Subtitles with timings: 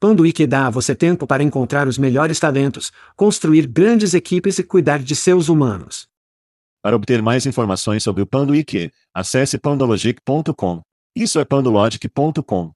[0.00, 4.98] Panduíque dá a você tempo para encontrar os melhores talentos, construir grandes equipes e cuidar
[5.00, 6.08] de seus humanos.
[6.82, 10.80] Para obter mais informações sobre o Panduíque, acesse pandologic.com.
[11.14, 12.72] Isso é pandologic.com.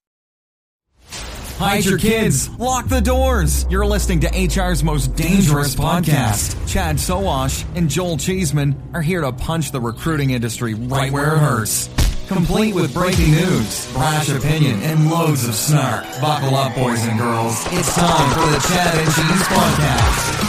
[1.58, 2.50] Hide your kids.
[2.58, 3.64] Lock the doors.
[3.70, 6.56] You're listening to HR's most dangerous podcast.
[6.68, 11.38] Chad Soash and Joel Cheeseman are here to punch the recruiting industry right where it
[11.38, 11.88] hurts.
[12.28, 16.04] Complete with breaking news, brash opinion, and loads of snark.
[16.22, 17.62] Buckle up, boys and girls.
[17.70, 20.44] It's time for the Chad and Cheese Podcast.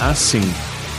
[0.00, 0.40] Assim.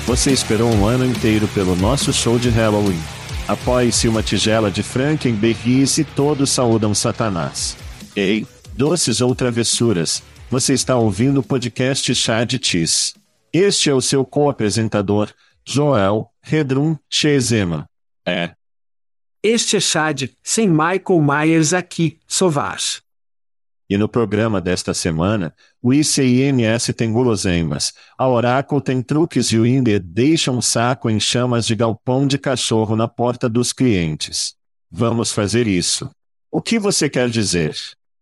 [0.05, 2.99] Você esperou um ano inteiro pelo nosso show de Halloween.
[3.47, 7.75] Apoie-se uma tigela de Frankenberries e todos saúdam Satanás.
[8.15, 8.45] Ei,
[8.75, 13.13] doces ou travessuras, você está ouvindo o podcast Chá de Tis.
[13.53, 15.31] Este é o seu co-apresentador,
[15.63, 17.87] Joel Redrum Chezema.
[18.25, 18.55] É.
[19.43, 23.01] Este é Chad, sem Michael Myers aqui, Sovaz.
[23.87, 29.65] E no programa desta semana, o ICIMS tem guloseimas, a Oracle tem truques e o
[29.65, 34.55] Inder deixa um saco em chamas de galpão de cachorro na porta dos clientes.
[34.91, 36.09] Vamos fazer isso.
[36.51, 37.75] O que você quer dizer?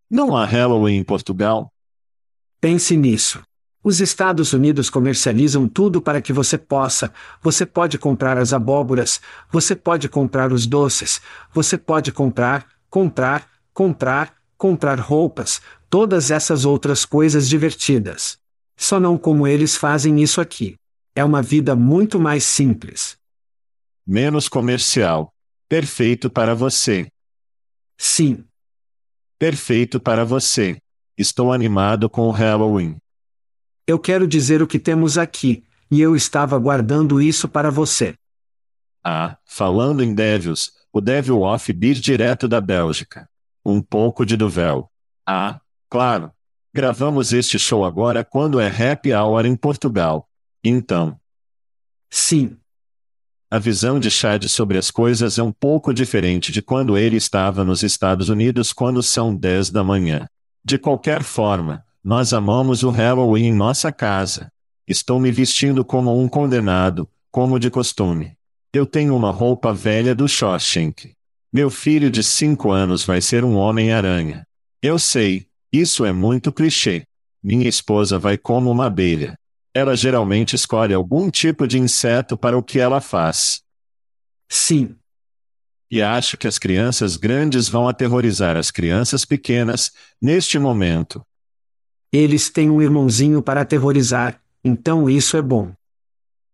[0.09, 1.71] Não há Halloween em Portugal?
[2.67, 3.41] Pense nisso.
[3.81, 7.13] Os Estados Unidos comercializam tudo para que você possa.
[7.41, 11.21] Você pode comprar as abóboras, você pode comprar os doces,
[11.53, 18.37] você pode comprar, comprar, comprar, comprar roupas, todas essas outras coisas divertidas.
[18.75, 20.75] Só não como eles fazem isso aqui.
[21.15, 23.15] É uma vida muito mais simples.
[24.05, 25.31] Menos comercial.
[25.69, 27.07] Perfeito para você.
[27.97, 28.43] Sim.
[29.39, 30.77] Perfeito para você.
[31.17, 32.97] Estou animado com o Halloween.
[33.87, 38.15] Eu quero dizer o que temos aqui, e eu estava guardando isso para você.
[39.03, 43.27] Ah, falando em Devils, o Devil Off Beat direto da Bélgica.
[43.65, 44.91] Um pouco de Duvel.
[45.25, 46.31] Ah, claro.
[46.73, 50.29] Gravamos este show agora quando é happy hour em Portugal.
[50.63, 51.19] Então.
[52.09, 52.57] Sim.
[53.49, 57.63] A visão de Chad sobre as coisas é um pouco diferente de quando ele estava
[57.63, 60.27] nos Estados Unidos quando são 10 da manhã.
[60.69, 64.51] De qualquer forma, nós amamos o Halloween em nossa casa.
[64.85, 68.33] Estou me vestindo como um condenado, como de costume.
[68.73, 71.13] Eu tenho uma roupa velha do Shawshank.
[71.53, 74.45] Meu filho de cinco anos vai ser um Homem-Aranha.
[74.81, 77.05] Eu sei, isso é muito clichê.
[77.41, 79.39] Minha esposa vai como uma abelha.
[79.73, 83.61] Ela geralmente escolhe algum tipo de inseto para o que ela faz.
[84.49, 84.97] Sim.
[85.89, 91.25] E acho que as crianças grandes vão aterrorizar as crianças pequenas, neste momento.
[92.11, 95.71] Eles têm um irmãozinho para aterrorizar, então isso é bom.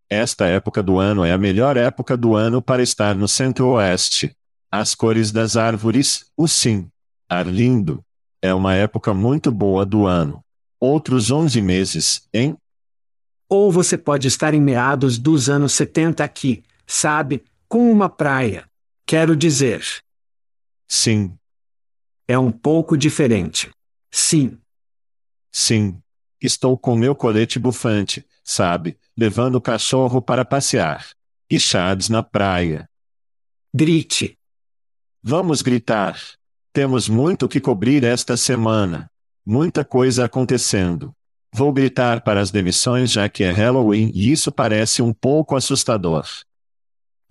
[0.09, 4.35] Esta época do ano é a melhor época do ano para estar no Centro-Oeste.
[4.72, 6.88] As cores das árvores, o sim.
[7.27, 8.03] Ar lindo.
[8.41, 10.43] É uma época muito boa do ano.
[10.79, 12.55] Outros 11 meses, hein?
[13.49, 18.66] Ou você pode estar em meados dos anos 70 aqui, sabe, com uma praia.
[19.06, 19.86] Quero dizer.
[20.88, 21.38] Sim.
[22.28, 23.69] É um pouco diferente.
[24.12, 24.58] Sim.
[25.52, 26.02] Sim.
[26.41, 31.08] Estou com meu colete bufante, sabe, levando o cachorro para passear.
[31.50, 32.90] E chads na praia.
[33.73, 34.38] Grite.
[35.22, 36.20] Vamos gritar.
[36.73, 39.09] Temos muito que cobrir esta semana.
[39.46, 41.14] Muita coisa acontecendo.
[41.53, 46.26] Vou gritar para as demissões já que é Halloween e isso parece um pouco assustador.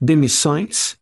[0.00, 0.96] Demissões?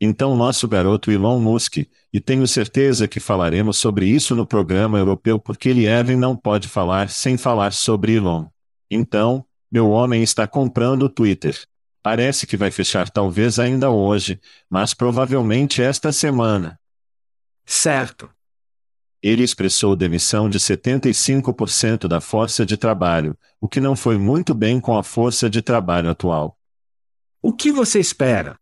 [0.00, 1.78] Então, nosso garoto Elon Musk,
[2.12, 7.08] e tenho certeza que falaremos sobre isso no programa europeu porque Lieven não pode falar
[7.08, 8.46] sem falar sobre Elon.
[8.90, 11.58] Então, meu homem está comprando o Twitter.
[12.02, 14.40] Parece que vai fechar talvez ainda hoje,
[14.70, 16.78] mas provavelmente esta semana.
[17.64, 18.30] Certo.
[19.22, 24.78] Ele expressou demissão de 75% da força de trabalho, o que não foi muito bem
[24.78, 26.56] com a força de trabalho atual.
[27.42, 28.56] O que você espera?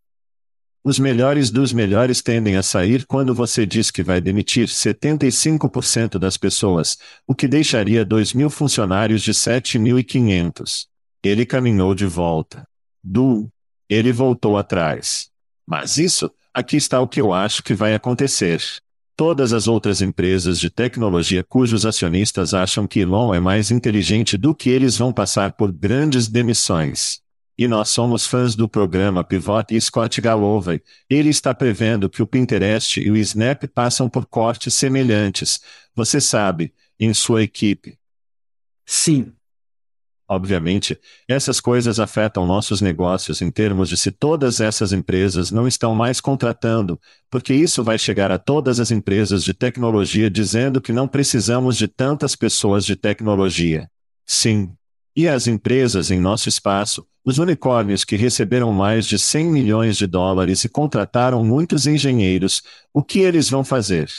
[0.86, 6.36] Os melhores dos melhores tendem a sair quando você diz que vai demitir 75% das
[6.36, 10.84] pessoas, o que deixaria 2 mil funcionários de 7.500.
[11.24, 12.68] Ele caminhou de volta.
[13.02, 13.48] Du.
[13.88, 15.30] Ele voltou atrás.
[15.66, 18.62] Mas isso, aqui está o que eu acho que vai acontecer.
[19.16, 24.54] Todas as outras empresas de tecnologia cujos acionistas acham que Elon é mais inteligente do
[24.54, 27.23] que eles vão passar por grandes demissões.
[27.56, 30.82] E nós somos fãs do programa Pivot e Scott Galloway.
[31.08, 35.60] Ele está prevendo que o Pinterest e o Snap passam por cortes semelhantes,
[35.94, 37.96] você sabe, em sua equipe.
[38.84, 39.32] Sim.
[40.26, 40.98] Obviamente,
[41.28, 46.18] essas coisas afetam nossos negócios em termos de se todas essas empresas não estão mais
[46.18, 46.98] contratando,
[47.30, 51.86] porque isso vai chegar a todas as empresas de tecnologia dizendo que não precisamos de
[51.86, 53.88] tantas pessoas de tecnologia.
[54.24, 54.74] Sim.
[55.16, 60.08] E as empresas em nosso espaço, os unicórnios que receberam mais de 100 milhões de
[60.08, 62.62] dólares e contrataram muitos engenheiros,
[62.92, 64.10] o que eles vão fazer?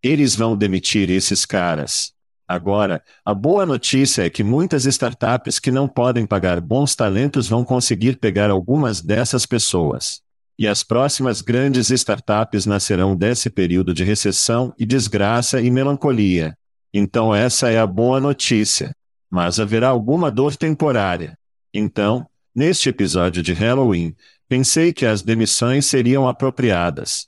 [0.00, 2.12] Eles vão demitir esses caras.
[2.46, 7.64] Agora, a boa notícia é que muitas startups que não podem pagar bons talentos vão
[7.64, 10.20] conseguir pegar algumas dessas pessoas.
[10.56, 16.56] E as próximas grandes startups nascerão desse período de recessão e desgraça e melancolia.
[16.92, 18.94] Então, essa é a boa notícia.
[19.34, 21.36] Mas haverá alguma dor temporária.
[21.72, 24.14] Então, Neste episódio de Halloween,
[24.48, 27.26] pensei que as demissões seriam apropriadas.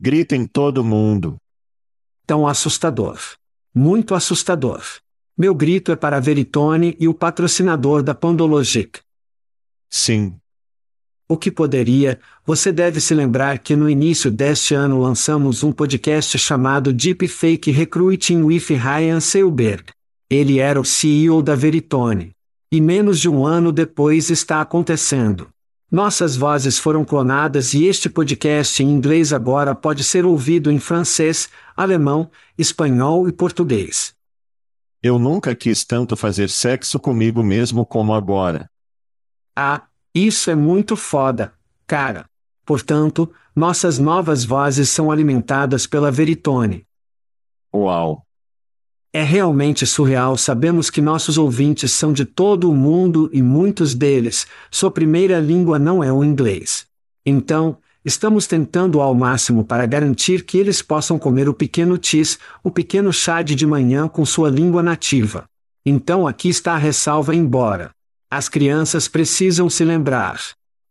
[0.00, 1.36] Gritem todo mundo.
[2.26, 3.20] Tão assustador.
[3.74, 4.82] Muito assustador.
[5.36, 9.00] Meu grito é para a Veritone e o patrocinador da Pandologic.
[9.90, 10.34] Sim.
[11.28, 16.38] O que poderia, você deve se lembrar que no início deste ano lançamos um podcast
[16.38, 19.92] chamado Deep Fake Recruiting with Ryan Seilberg.
[20.30, 22.30] Ele era o CEO da Veritone.
[22.70, 25.48] E menos de um ano depois está acontecendo.
[25.90, 31.48] Nossas vozes foram clonadas e este podcast em inglês agora pode ser ouvido em francês,
[31.76, 34.14] alemão, espanhol e português.
[35.02, 38.70] Eu nunca quis tanto fazer sexo comigo mesmo como agora.
[39.56, 39.82] Ah,
[40.14, 41.52] isso é muito foda,
[41.88, 42.24] cara.
[42.64, 46.86] Portanto, nossas novas vozes são alimentadas pela Veritone.
[47.74, 48.24] Uau!
[49.12, 50.36] É realmente surreal.
[50.36, 55.78] Sabemos que nossos ouvintes são de todo o mundo e muitos deles, sua primeira língua
[55.78, 56.86] não é o inglês.
[57.26, 62.70] Então, estamos tentando ao máximo para garantir que eles possam comer o pequeno tis, o
[62.70, 65.44] pequeno chá de manhã com sua língua nativa.
[65.84, 67.90] Então aqui está a ressalva embora.
[68.30, 70.40] As crianças precisam se lembrar.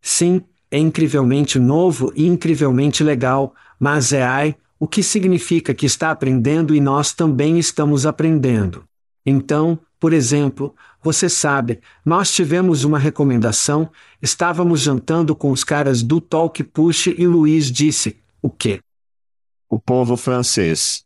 [0.01, 6.09] Sim, é incrivelmente novo e incrivelmente legal, mas é ai, o que significa que está
[6.09, 8.85] aprendendo e nós também estamos aprendendo.
[9.25, 10.73] Então, por exemplo,
[11.03, 13.91] você sabe, nós tivemos uma recomendação,
[14.21, 18.79] estávamos jantando com os caras do Talk Push e Luiz disse: O quê?
[19.69, 21.03] O povo francês.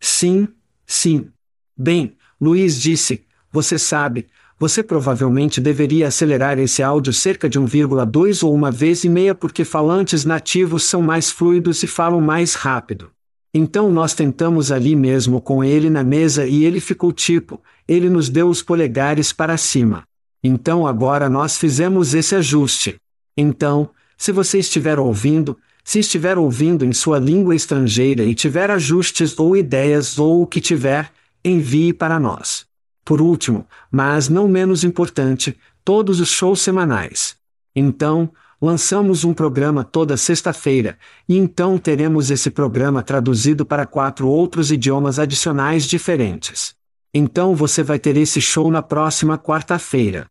[0.00, 0.48] Sim,
[0.86, 1.30] sim.
[1.76, 4.26] Bem, Luiz disse: Você sabe,
[4.58, 9.64] você provavelmente deveria acelerar esse áudio cerca de 1,2 ou uma vez e meia porque
[9.64, 13.10] falantes nativos são mais fluidos e falam mais rápido.
[13.54, 18.28] Então nós tentamos ali mesmo com ele na mesa e ele ficou tipo, ele nos
[18.28, 20.02] deu os polegares para cima.
[20.42, 22.96] Então agora nós fizemos esse ajuste.
[23.36, 29.38] Então, se você estiver ouvindo, se estiver ouvindo em sua língua estrangeira e tiver ajustes
[29.38, 31.10] ou ideias ou o que tiver,
[31.44, 32.67] envie para nós.
[33.08, 37.36] Por último, mas não menos importante, todos os shows semanais.
[37.74, 44.70] Então, lançamos um programa toda sexta-feira, e então teremos esse programa traduzido para quatro outros
[44.70, 46.74] idiomas adicionais diferentes.
[47.14, 50.26] Então você vai ter esse show na próxima quarta-feira.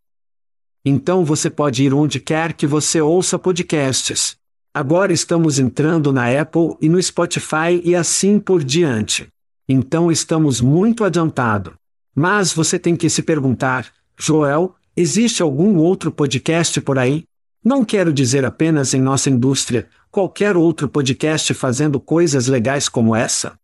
[0.85, 4.37] Então você pode ir onde quer que você ouça podcasts.
[4.71, 9.27] Agora estamos entrando na Apple e no Spotify e assim por diante.
[9.67, 11.73] Então estamos muito adiantado.
[12.19, 17.25] Mas você tem que se perguntar, Joel, existe algum outro podcast por aí?
[17.63, 23.55] Não quero dizer apenas em nossa indústria, qualquer outro podcast fazendo coisas legais como essa?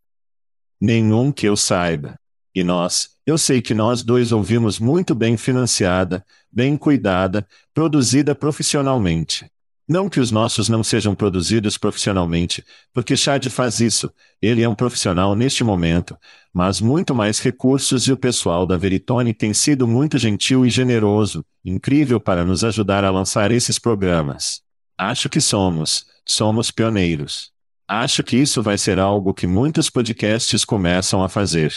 [0.79, 2.13] Nenhum que eu saiba.
[2.53, 9.49] E nós, eu sei que nós dois ouvimos muito bem financiada, bem cuidada, produzida profissionalmente.
[9.87, 12.63] Não que os nossos não sejam produzidos profissionalmente,
[12.93, 14.09] porque Chad faz isso,
[14.41, 16.17] ele é um profissional neste momento,
[16.53, 21.45] mas muito mais recursos e o pessoal da Veritone tem sido muito gentil e generoso,
[21.65, 24.61] incrível para nos ajudar a lançar esses programas.
[24.97, 27.51] Acho que somos, somos pioneiros.
[27.85, 31.73] Acho que isso vai ser algo que muitos podcasts começam a fazer.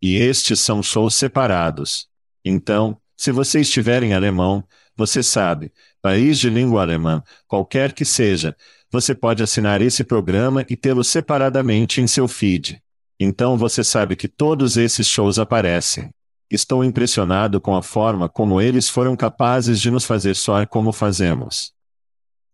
[0.00, 2.08] E estes são shows separados.
[2.42, 4.64] Então, se você estiver em alemão,
[5.00, 8.54] você sabe, país de língua alemã, qualquer que seja,
[8.92, 12.82] você pode assinar esse programa e tê-lo separadamente em seu feed.
[13.18, 16.10] Então você sabe que todos esses shows aparecem.
[16.50, 21.72] Estou impressionado com a forma como eles foram capazes de nos fazer soar como fazemos.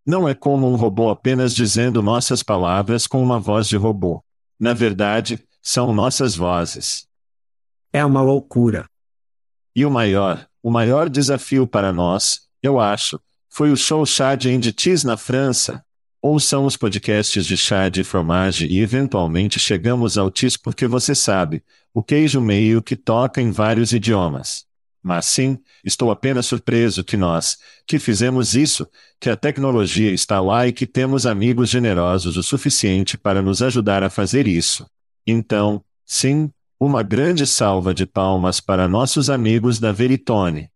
[0.07, 4.23] Não é como um robô apenas dizendo nossas palavras com uma voz de robô.
[4.59, 7.09] Na verdade, são nossas vozes.
[7.93, 8.87] É uma loucura.
[9.75, 14.51] E o maior, o maior desafio para nós, eu acho, foi o show Chá de
[14.51, 15.81] Inditis na França.
[16.21, 21.15] Ou são os podcasts de chá de fromage e eventualmente chegamos ao TIS porque você
[21.15, 21.63] sabe,
[21.95, 24.65] o queijo meio que toca em vários idiomas.
[25.01, 28.89] Mas sim, estou apenas surpreso que nós, que fizemos isso,
[29.21, 34.03] que a tecnologia está lá e que temos amigos generosos o suficiente para nos ajudar
[34.03, 34.85] a fazer isso.
[35.25, 40.71] Então, sim, uma grande salva de palmas para nossos amigos da Veritone.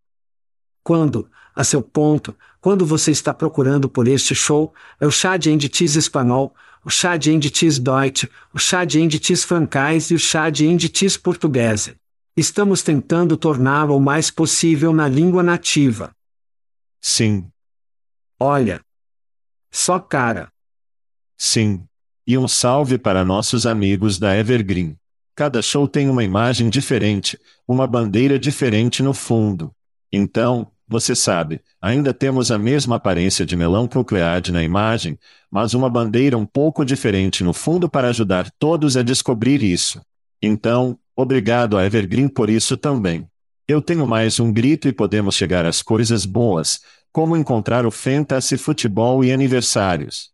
[0.83, 5.51] Quando, a seu ponto, quando você está procurando por este show, é o chá de
[5.51, 6.55] Enditis espanhol,
[6.85, 11.17] o chá de Enditis Deutsch, o chá de Enditis francais e o chá de Enditis
[11.17, 11.95] portuguesa.
[12.35, 16.15] Estamos tentando torná-lo o mais possível na língua nativa.
[17.01, 17.51] Sim.
[18.39, 18.81] Olha.
[19.71, 20.51] Só cara.
[21.37, 21.85] Sim.
[22.27, 25.00] E um salve para nossos amigos da Evergreen.
[25.41, 29.75] Cada show tem uma imagem diferente, uma bandeira diferente no fundo.
[30.13, 35.19] Então, você sabe, ainda temos a mesma aparência de melão Procleade na imagem,
[35.51, 40.03] mas uma bandeira um pouco diferente no fundo para ajudar todos a descobrir isso.
[40.43, 43.27] Então, Obrigado a Evergreen por isso também.
[43.67, 48.59] Eu tenho mais um grito e podemos chegar às coisas boas, como encontrar o fantasy
[48.59, 50.33] futebol e aniversários.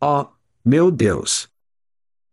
[0.00, 0.26] Oh,
[0.64, 1.48] meu Deus!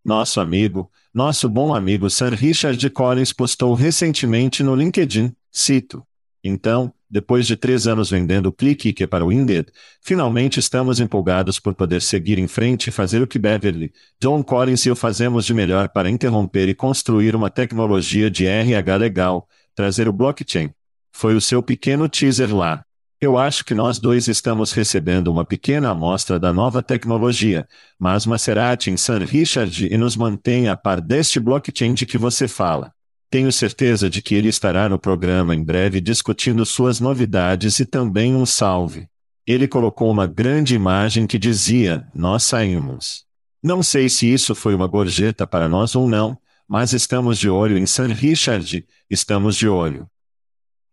[0.05, 6.04] Nosso amigo, nosso bom amigo Sir Richard Collins postou recentemente no LinkedIn, cito.
[6.44, 9.68] Então, depois de três anos vendendo clique para o Indeed,
[10.01, 14.86] finalmente estamos empolgados por poder seguir em frente e fazer o que Beverly, John Collins
[14.86, 20.08] e eu fazemos de melhor para interromper e construir uma tecnologia de RH legal, trazer
[20.08, 20.70] o blockchain.
[21.12, 22.86] Foi o seu pequeno teaser lá.
[23.21, 27.67] Eu acho que nós dois estamos recebendo uma pequena amostra da nova tecnologia,
[27.99, 32.47] mas Maserati em San Richard e nos mantém a par deste blockchain de que você
[32.47, 32.93] fala.
[33.29, 38.33] Tenho certeza de que ele estará no programa em breve discutindo suas novidades e também
[38.33, 39.09] um salve.
[39.45, 43.25] Ele colocou uma grande imagem que dizia: Nós saímos.
[43.61, 47.77] Não sei se isso foi uma gorjeta para nós ou não, mas estamos de olho
[47.77, 50.09] em San Richard, estamos de olho.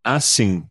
[0.03, 0.65] Assim.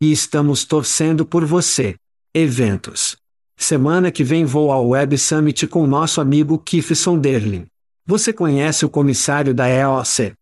[0.00, 1.96] E estamos torcendo por você.
[2.32, 3.16] Eventos.
[3.56, 7.66] Semana que vem vou ao Web Summit com nosso amigo Keith Sonderling.
[8.06, 10.34] Você conhece o comissário da EOC?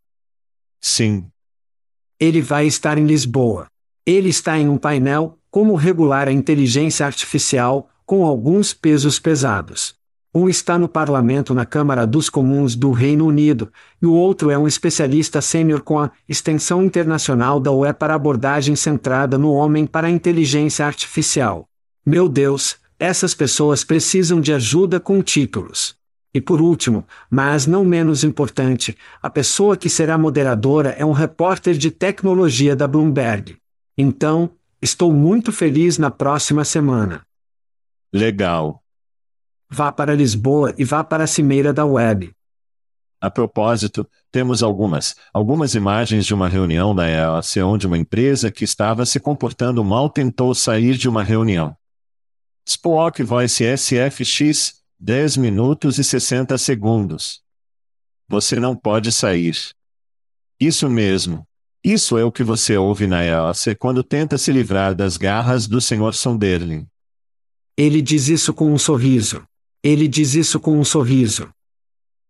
[0.78, 1.26] Sim.
[2.20, 3.66] Ele vai estar em Lisboa.
[4.04, 9.94] Ele está em um painel, como regular a inteligência artificial, com alguns pesos pesados.
[10.38, 14.58] Um está no parlamento na Câmara dos Comuns do Reino Unido, e o outro é
[14.58, 20.08] um especialista sênior com a extensão internacional da UE para abordagem centrada no homem para
[20.08, 21.66] a inteligência artificial.
[22.04, 25.96] Meu Deus, essas pessoas precisam de ajuda com títulos.
[26.34, 31.78] E por último, mas não menos importante, a pessoa que será moderadora é um repórter
[31.78, 33.56] de tecnologia da Bloomberg.
[33.96, 34.50] Então,
[34.82, 37.22] estou muito feliz na próxima semana.
[38.12, 38.82] Legal.
[39.68, 42.32] Vá para Lisboa e vá para a cimeira da web.
[43.20, 48.62] A propósito, temos algumas, algumas imagens de uma reunião da EOC onde uma empresa que
[48.62, 51.76] estava se comportando mal tentou sair de uma reunião.
[52.64, 57.40] Spock Voice SFX 10 minutos e 60 segundos.
[58.28, 59.56] Você não pode sair.
[60.60, 61.46] Isso mesmo.
[61.84, 65.80] Isso é o que você ouve na EOC quando tenta se livrar das garras do
[65.80, 66.12] Sr.
[66.12, 66.86] Sonderling.
[67.76, 69.46] Ele diz isso com um sorriso.
[69.82, 71.48] Ele diz isso com um sorriso.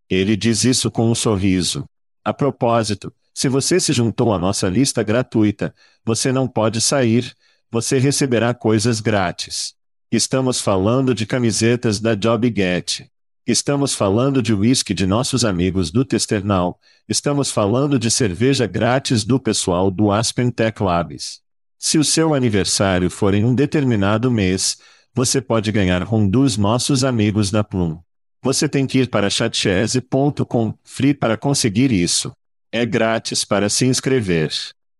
[0.09, 1.85] Ele diz isso com um sorriso.
[2.23, 5.73] A propósito, se você se juntou à nossa lista gratuita,
[6.03, 7.35] você não pode sair,
[7.71, 9.75] você receberá coisas grátis.
[10.11, 13.09] Estamos falando de camisetas da JobGet.
[13.45, 16.79] Estamos falando de whisky de nossos amigos do Testernal.
[17.07, 21.41] Estamos falando de cerveja grátis do pessoal do Aspen Tech Labs.
[21.77, 24.77] Se o seu aniversário for em um determinado mês,
[25.17, 27.97] você pode ganhar um dos nossos amigos da Plum.
[28.43, 32.31] Você tem que ir para chatchese.com free para conseguir isso.
[32.71, 34.51] É grátis para se inscrever.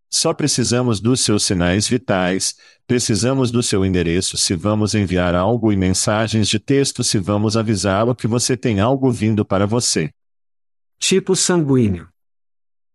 [0.10, 2.56] Só precisamos dos seus sinais vitais,
[2.88, 8.16] precisamos do seu endereço se vamos enviar algo e mensagens de texto se vamos avisá-lo
[8.16, 10.10] que você tem algo vindo para você.
[10.98, 12.10] Tipo sanguíneo.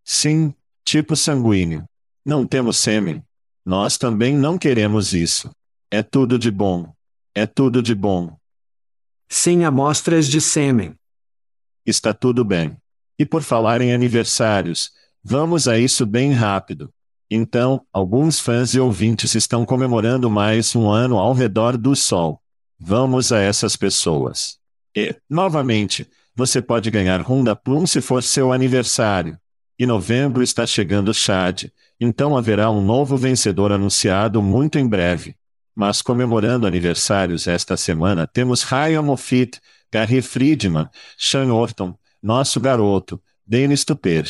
[0.03, 0.53] Sim,
[0.85, 1.85] tipo sanguíneo.
[2.27, 3.23] Não temos sêmen.
[3.65, 5.53] Nós também não queremos isso.
[5.89, 6.93] É tudo de bom.
[7.35, 8.37] É tudo de bom.
[9.27, 10.95] Sem amostras de sêmen.
[11.87, 12.77] Está tudo bem.
[13.19, 14.91] E por falar em aniversários,
[15.25, 16.93] vamos a isso bem rápido.
[17.31, 22.39] Então, alguns fãs e ouvintes estão comemorando mais um ano ao redor do Sol.
[22.79, 24.59] Vamos a essas pessoas.
[24.95, 29.39] E, novamente, você pode ganhar Honda Plum se for seu aniversário.
[29.79, 31.65] E novembro está chegando Chad,
[31.99, 35.35] então haverá um novo vencedor anunciado muito em breve.
[35.75, 39.61] Mas comemorando aniversários esta semana temos Ryan Moffitt,
[39.91, 44.27] Gary Friedman, Sean Orton, nosso garoto, Dennis Tupper.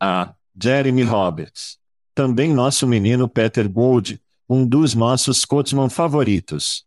[0.00, 1.78] Ah, Jeremy Roberts.
[2.14, 6.84] Também nosso menino Peter Gold, um dos nossos Coachman favoritos.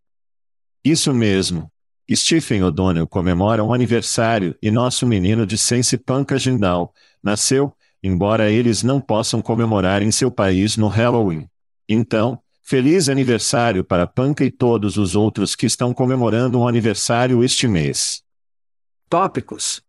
[0.84, 1.72] Isso mesmo.
[2.12, 8.82] Stephen O'Donnell comemora um aniversário e nosso menino de Sense Panca Jindal nasceu, embora eles
[8.82, 11.48] não possam comemorar em seu país no Halloween.
[11.88, 17.68] Então, feliz aniversário para Panca e todos os outros que estão comemorando um aniversário este
[17.68, 18.22] mês.
[19.10, 19.82] Tópicos.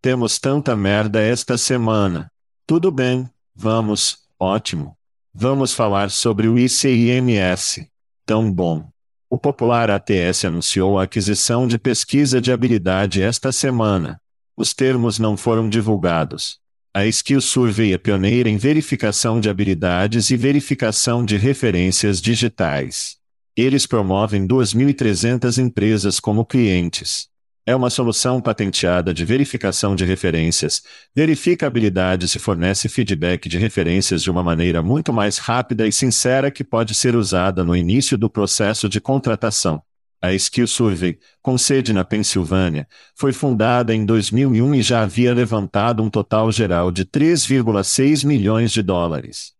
[0.00, 2.32] Temos tanta merda esta semana.
[2.66, 4.96] Tudo bem, vamos, ótimo.
[5.34, 7.86] Vamos falar sobre o ICIMS.
[8.24, 8.88] Tão bom.
[9.28, 14.18] O popular ATS anunciou a aquisição de pesquisa de habilidade esta semana.
[14.56, 16.58] Os termos não foram divulgados.
[16.92, 23.16] A Skill Survey é pioneira em verificação de habilidades e verificação de referências digitais.
[23.56, 27.28] Eles promovem 2.300 empresas como clientes.
[27.64, 30.82] É uma solução patenteada de verificação de referências,
[31.14, 36.50] verifica habilidades e fornece feedback de referências de uma maneira muito mais rápida e sincera
[36.50, 39.80] que pode ser usada no início do processo de contratação.
[40.22, 46.02] A Skill Survey, com sede na Pensilvânia, foi fundada em 2001 e já havia levantado
[46.02, 49.54] um total geral de 3,6 milhões de dólares.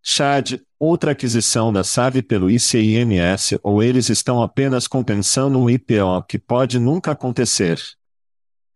[0.00, 6.38] Chad, outra aquisição da SAV pelo ICIMS ou eles estão apenas compensando um IPO que
[6.38, 7.80] pode nunca acontecer.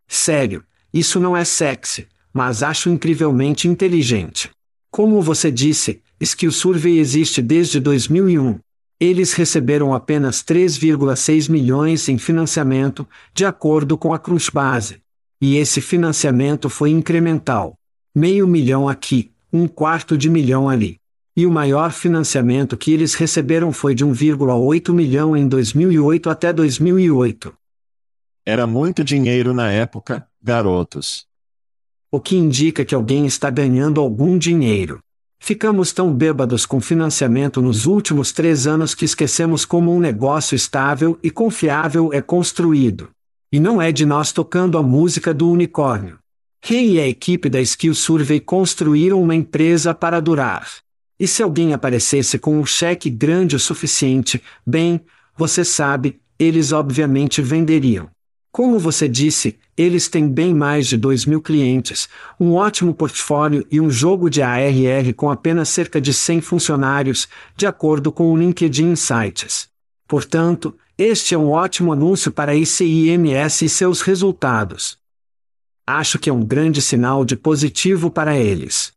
[0.07, 4.49] Sério, isso não é sexy, mas acho incrivelmente inteligente.
[4.89, 8.59] Como você disse, Skill Survey existe desde 2001.
[8.99, 15.01] Eles receberam apenas 3,6 milhões em financiamento, de acordo com a Cruz Base.
[15.39, 17.77] E esse financiamento foi incremental.
[18.15, 20.99] Meio milhão aqui, um quarto de milhão ali
[21.37, 27.53] e o maior financiamento que eles receberam foi de 1,8 milhão em 2008 até 2008.
[28.43, 31.27] Era muito dinheiro na época, garotos.
[32.09, 34.99] O que indica que alguém está ganhando algum dinheiro.
[35.39, 41.17] Ficamos tão bêbados com financiamento nos últimos três anos que esquecemos como um negócio estável
[41.23, 43.09] e confiável é construído.
[43.51, 46.19] E não é de nós tocando a música do unicórnio.
[46.61, 50.67] Rei e a equipe da Skill Survey construíram uma empresa para durar.
[51.19, 55.01] E se alguém aparecesse com um cheque grande o suficiente, bem,
[55.35, 58.09] você sabe, eles obviamente venderiam.
[58.57, 63.79] Como você disse, eles têm bem mais de 2 mil clientes, um ótimo portfólio e
[63.79, 68.93] um jogo de ARR com apenas cerca de 100 funcionários, de acordo com o LinkedIn
[68.93, 69.69] Insights.
[70.07, 74.97] Portanto, este é um ótimo anúncio para a ICIMS e seus resultados.
[75.85, 78.91] Acho que é um grande sinal de positivo para eles.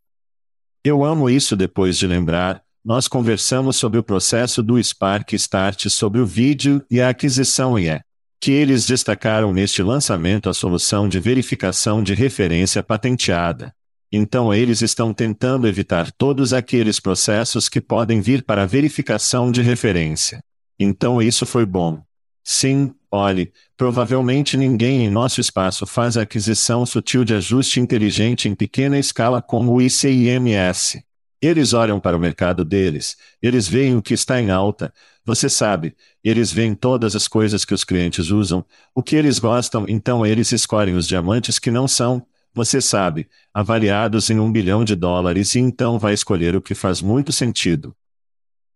[0.83, 2.63] Eu amo isso depois de lembrar.
[2.83, 7.89] Nós conversamos sobre o processo do Spark Start sobre o vídeo e a aquisição e
[7.89, 8.01] é
[8.41, 13.75] que eles destacaram neste lançamento a solução de verificação de referência patenteada.
[14.11, 20.43] Então eles estão tentando evitar todos aqueles processos que podem vir para verificação de referência.
[20.79, 22.03] Então isso foi bom.
[22.43, 28.99] Sim, olhe, provavelmente ninguém em nosso espaço faz aquisição sutil de ajuste inteligente em pequena
[28.99, 31.03] escala como o ICIMS.
[31.43, 34.93] Eles olham para o mercado deles, eles veem o que está em alta,
[35.25, 39.87] você sabe, eles veem todas as coisas que os clientes usam, o que eles gostam,
[39.89, 44.95] então eles escolhem os diamantes que não são, você sabe, avaliados em um bilhão de
[44.95, 47.95] dólares e então vai escolher o que faz muito sentido.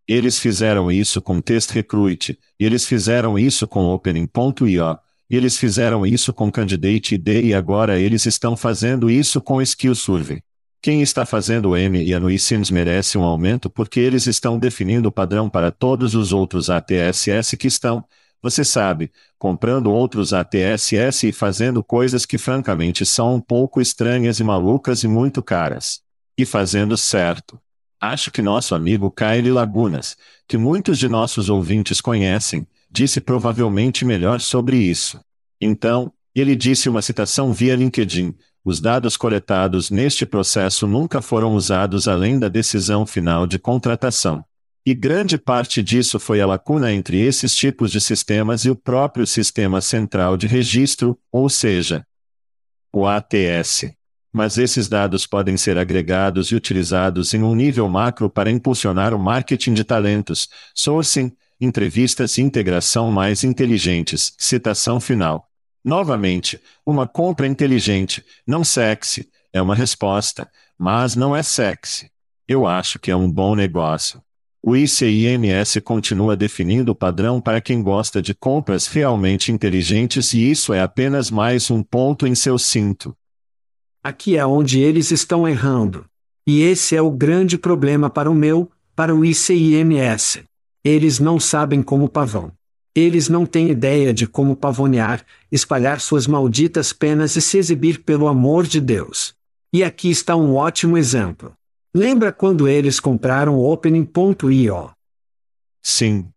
[0.07, 4.97] Eles fizeram isso com Test Recruit, eles fizeram isso com Opening.io,
[5.29, 10.41] eles fizeram isso com Candidate ID e agora eles estão fazendo isso com Skill Survey.
[10.85, 12.19] Quem está fazendo o M e a
[12.71, 17.65] merece um aumento porque eles estão definindo o padrão para todos os outros ATSS que
[17.65, 18.05] estão,
[18.39, 24.43] você sabe, comprando outros ATSS e fazendo coisas que francamente são um pouco estranhas e
[24.43, 26.01] malucas e muito caras.
[26.37, 27.59] E fazendo certo.
[27.99, 30.15] Acho que nosso amigo Kyle Lagunas,
[30.47, 35.19] que muitos de nossos ouvintes conhecem, disse provavelmente melhor sobre isso.
[35.59, 42.07] Então, ele disse uma citação via LinkedIn: os dados coletados neste processo nunca foram usados
[42.07, 44.43] além da decisão final de contratação.
[44.83, 49.27] E grande parte disso foi a lacuna entre esses tipos de sistemas e o próprio
[49.27, 52.05] Sistema Central de Registro, ou seja,
[52.91, 53.91] o ATS.
[54.33, 59.19] Mas esses dados podem ser agregados e utilizados em um nível macro para impulsionar o
[59.19, 64.33] marketing de talentos, sourcing, entrevistas e integração mais inteligentes.
[64.37, 65.47] Citação final.
[65.85, 72.09] Novamente, uma compra inteligente, não sexy, é uma resposta, mas não é sexy.
[72.47, 74.19] Eu acho que é um bom negócio.
[74.63, 80.73] O ICIMS continua definindo o padrão para quem gosta de compras realmente inteligentes e isso
[80.73, 83.15] é apenas mais um ponto em seu cinto.
[84.03, 86.05] Aqui é onde eles estão errando.
[86.47, 90.43] E esse é o grande problema para o meu, para o ICIMS.
[90.83, 92.51] Eles não sabem como pavão.
[92.95, 98.27] Eles não têm ideia de como pavonear, espalhar suas malditas penas e se exibir pelo
[98.27, 99.33] amor de Deus.
[99.73, 101.53] E aqui está um ótimo exemplo.
[101.93, 104.91] Lembra quando eles compraram o Opening.io?
[105.81, 106.27] Sim.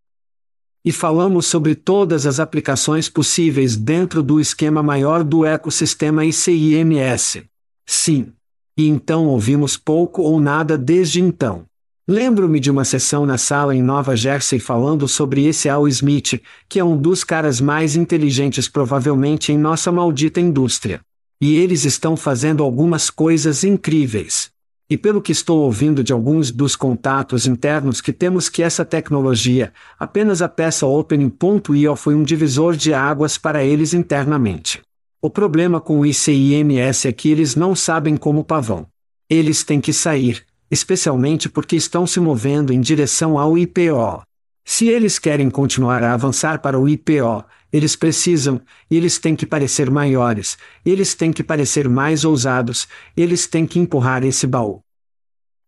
[0.85, 7.42] E falamos sobre todas as aplicações possíveis dentro do esquema maior do ecossistema ICIMS.
[7.85, 8.33] Sim.
[8.76, 11.66] E então ouvimos pouco ou nada desde então.
[12.11, 16.79] Lembro-me de uma sessão na sala em Nova Jersey falando sobre esse Al Smith, que
[16.79, 21.03] é um dos caras mais inteligentes provavelmente em nossa maldita indústria.
[21.38, 24.51] E eles estão fazendo algumas coisas incríveis.
[24.88, 29.71] E pelo que estou ouvindo de alguns dos contatos internos que temos que essa tecnologia,
[29.99, 34.81] apenas a peça Opening.io foi um divisor de águas para eles internamente.
[35.21, 38.87] O problema com o ICIMS é que eles não sabem como pavão.
[39.29, 44.22] Eles têm que sair, especialmente porque estão se movendo em direção ao IPO.
[44.64, 49.90] Se eles querem continuar a avançar para o IPO, eles precisam, eles têm que parecer
[49.90, 54.81] maiores, eles têm que parecer mais ousados, eles têm que empurrar esse baú.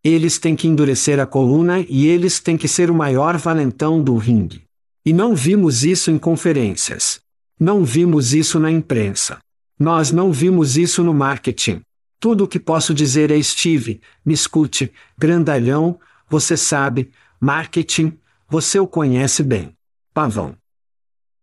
[0.03, 4.15] Eles têm que endurecer a coluna e eles têm que ser o maior valentão do
[4.17, 4.63] ringue.
[5.05, 7.19] E não vimos isso em conferências.
[7.59, 9.39] Não vimos isso na imprensa.
[9.77, 11.81] Nós não vimos isso no marketing.
[12.21, 18.15] Tudo o que posso dizer é Steve, me escute, grandalhão, você sabe, marketing,
[18.47, 19.75] você o conhece bem.
[20.13, 20.55] Pavão.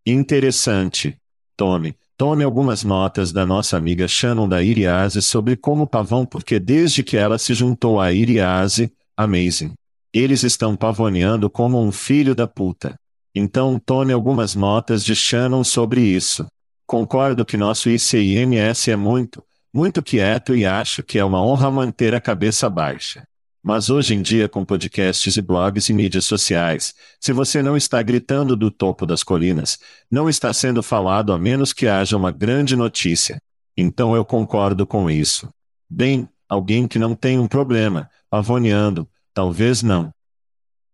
[0.07, 1.17] Interessante.
[1.57, 7.03] Tome, tome algumas notas da nossa amiga Shannon da Iriase sobre como pavão porque desde
[7.03, 9.73] que ela se juntou à Iriase, amazing.
[10.15, 12.95] Eles estão pavoneando como um filho da puta.
[13.35, 16.47] Então tome algumas notas de Shannon sobre isso.
[16.87, 22.15] Concordo que nosso ICIMS é muito, muito quieto e acho que é uma honra manter
[22.15, 23.27] a cabeça baixa.
[23.63, 28.01] Mas hoje em dia, com podcasts e blogs e mídias sociais, se você não está
[28.03, 29.79] gritando do topo das colinas,
[30.11, 33.41] não está sendo falado a menos que haja uma grande notícia.
[33.77, 35.49] Então eu concordo com isso.
[35.91, 40.13] Bem, alguém que não tem um problema, avoneando, talvez não.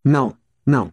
[0.04, 0.92] Não, não.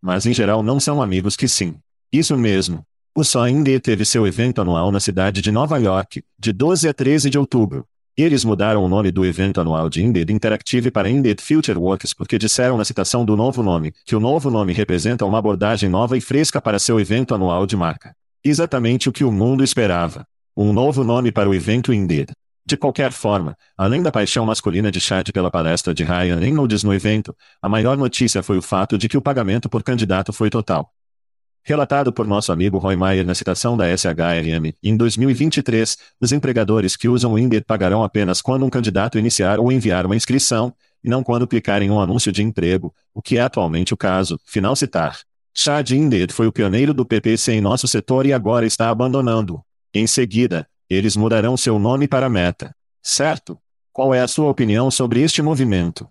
[0.00, 1.78] Mas em geral não são amigos que sim.
[2.12, 2.84] Isso mesmo.
[3.18, 6.92] O Só Indie teve seu evento anual na cidade de Nova York, de 12 a
[6.92, 7.86] 13 de outubro.
[8.14, 12.36] Eles mudaram o nome do evento anual de Indeed Interactive para Indeed Future Works porque
[12.36, 16.20] disseram na citação do novo nome que o novo nome representa uma abordagem nova e
[16.20, 18.14] fresca para seu evento anual de marca.
[18.44, 20.26] Exatamente o que o mundo esperava.
[20.54, 22.32] Um novo nome para o evento Indeed.
[22.66, 26.92] De qualquer forma, além da paixão masculina de Chad pela palestra de Ryan Reynolds no
[26.92, 30.92] evento, a maior notícia foi o fato de que o pagamento por candidato foi total.
[31.68, 37.08] Relatado por nosso amigo Roy Mayer na citação da SHRM, em 2023, os empregadores que
[37.08, 41.24] usam o Indeed pagarão apenas quando um candidato iniciar ou enviar uma inscrição, e não
[41.24, 45.18] quando clicar em um anúncio de emprego, o que é atualmente o caso, final citar.
[45.52, 49.60] Chad Indeed foi o pioneiro do PPC em nosso setor e agora está abandonando.
[49.92, 52.72] Em seguida, eles mudarão seu nome para Meta.
[53.02, 53.58] Certo?
[53.92, 56.06] Qual é a sua opinião sobre este movimento?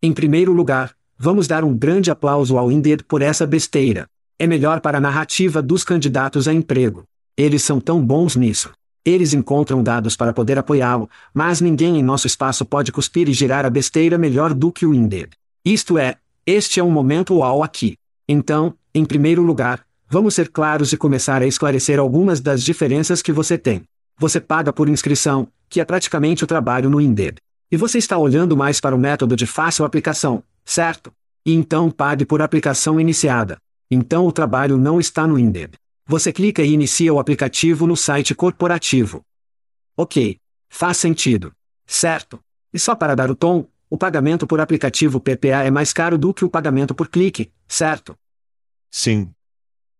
[0.00, 4.06] Em primeiro lugar, vamos dar um grande aplauso ao Indeed por essa besteira.
[4.38, 7.04] É melhor para a narrativa dos candidatos a emprego.
[7.38, 8.70] Eles são tão bons nisso.
[9.02, 13.64] Eles encontram dados para poder apoiá-lo, mas ninguém em nosso espaço pode cuspir e girar
[13.64, 15.30] a besteira melhor do que o Indeed.
[15.64, 17.96] Isto é, este é um momento uau aqui.
[18.28, 23.32] Então, em primeiro lugar, vamos ser claros e começar a esclarecer algumas das diferenças que
[23.32, 23.84] você tem.
[24.18, 27.36] Você paga por inscrição, que é praticamente o trabalho no Indeed.
[27.72, 31.10] E você está olhando mais para o método de fácil aplicação, certo?
[31.44, 33.56] E então pague por aplicação iniciada.
[33.90, 35.74] Então o trabalho não está no Indeed.
[36.06, 39.22] Você clica e inicia o aplicativo no site corporativo.
[39.96, 40.38] Ok.
[40.68, 41.52] Faz sentido.
[41.86, 42.40] Certo.
[42.72, 46.34] E só para dar o tom, o pagamento por aplicativo PPA é mais caro do
[46.34, 48.16] que o pagamento por clique, certo?
[48.90, 49.30] Sim.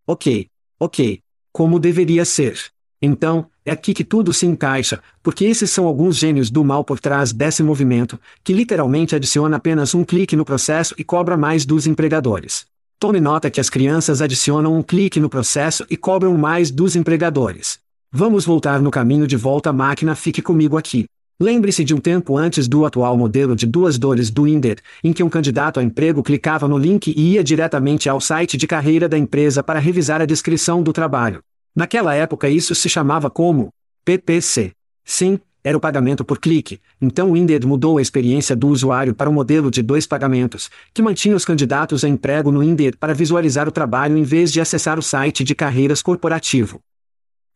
[0.07, 0.49] Ok.
[0.79, 1.22] Ok.
[1.53, 2.59] Como deveria ser.
[3.01, 6.99] Então, é aqui que tudo se encaixa, porque esses são alguns gênios do mal por
[6.99, 11.87] trás desse movimento, que literalmente adiciona apenas um clique no processo e cobra mais dos
[11.87, 12.66] empregadores.
[12.99, 17.79] Tome nota que as crianças adicionam um clique no processo e cobram mais dos empregadores.
[18.11, 21.05] Vamos voltar no caminho de volta à máquina, fique comigo aqui.
[21.39, 25.23] Lembre-se de um tempo antes do atual modelo de duas dores do Indeed, em que
[25.23, 29.19] um candidato a emprego clicava no link e ia diretamente ao site de carreira da
[29.19, 31.41] empresa para revisar a descrição do trabalho.
[31.75, 33.69] Naquela época isso se chamava como
[34.07, 34.73] PPC.
[35.05, 39.29] Sim, era o pagamento por clique, então o Indeed mudou a experiência do usuário para
[39.29, 43.66] um modelo de dois pagamentos, que mantinha os candidatos a emprego no Indeed para visualizar
[43.66, 46.79] o trabalho em vez de acessar o site de carreiras corporativo.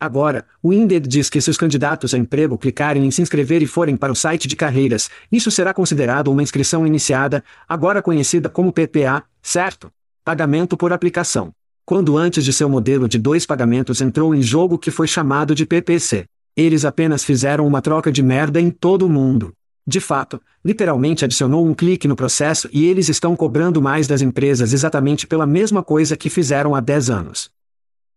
[0.00, 3.66] Agora, o Indeed diz que se os candidatos a emprego clicarem em se inscrever e
[3.68, 8.72] forem para o site de carreiras, isso será considerado uma inscrição iniciada, agora conhecida como
[8.72, 9.88] PPA, certo?
[10.24, 11.52] Pagamento por aplicação.
[11.84, 15.64] Quando antes de seu modelo de dois pagamentos entrou em jogo que foi chamado de
[15.64, 16.26] PPC.
[16.56, 19.52] Eles apenas fizeram uma troca de merda em todo o mundo.
[19.86, 24.72] De fato, literalmente adicionou um clique no processo e eles estão cobrando mais das empresas
[24.72, 27.50] exatamente pela mesma coisa que fizeram há 10 anos.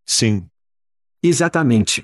[0.06, 0.46] Sim,
[1.26, 2.04] Exatamente.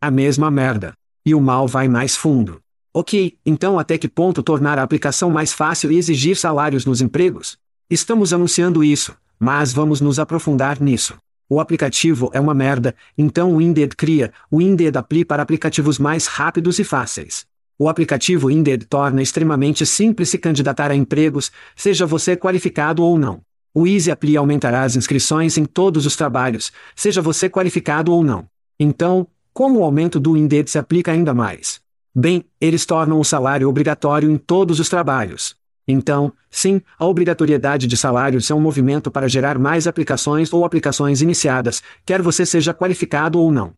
[0.00, 0.94] A mesma merda.
[1.24, 2.60] E o mal vai mais fundo.
[2.94, 7.58] Ok, então até que ponto tornar a aplicação mais fácil e exigir salários nos empregos?
[7.90, 11.16] Estamos anunciando isso, mas vamos nos aprofundar nisso.
[11.48, 16.26] O aplicativo é uma merda, então o Indeed cria, o Indeed Apply para aplicativos mais
[16.26, 17.46] rápidos e fáceis.
[17.78, 23.42] O aplicativo Indeed torna extremamente simples se candidatar a empregos, seja você qualificado ou não.
[23.72, 28.46] O Easy Apply aumentará as inscrições em todos os trabalhos, seja você qualificado ou não.
[28.80, 31.80] Então, como o aumento do Indeed se aplica ainda mais?
[32.14, 35.54] Bem, eles tornam o salário obrigatório em todos os trabalhos.
[35.88, 41.22] Então, sim, a obrigatoriedade de salários é um movimento para gerar mais aplicações ou aplicações
[41.22, 43.72] iniciadas, quer você seja qualificado ou não.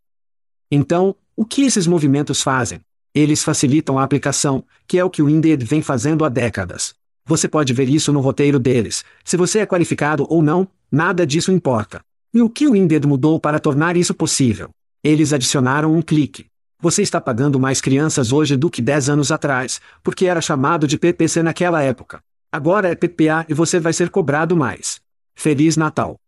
[0.71, 2.81] Então, o que esses movimentos fazem?
[3.15, 6.95] Eles facilitam a aplicação, que é o que o Indeed vem fazendo há décadas.
[7.27, 9.05] Você pode ver isso no roteiro deles.
[9.25, 12.01] Se você é qualificado ou não, nada disso importa.
[12.33, 14.71] E o que o Indeed mudou para tornar isso possível?
[15.03, 16.47] Eles adicionaram um clique.
[16.81, 20.97] Você está pagando mais crianças hoje do que 10 anos atrás, porque era chamado de
[20.97, 22.21] PPC naquela época.
[22.53, 25.01] Agora é PPA e você vai ser cobrado mais.
[25.35, 26.21] Feliz Natal.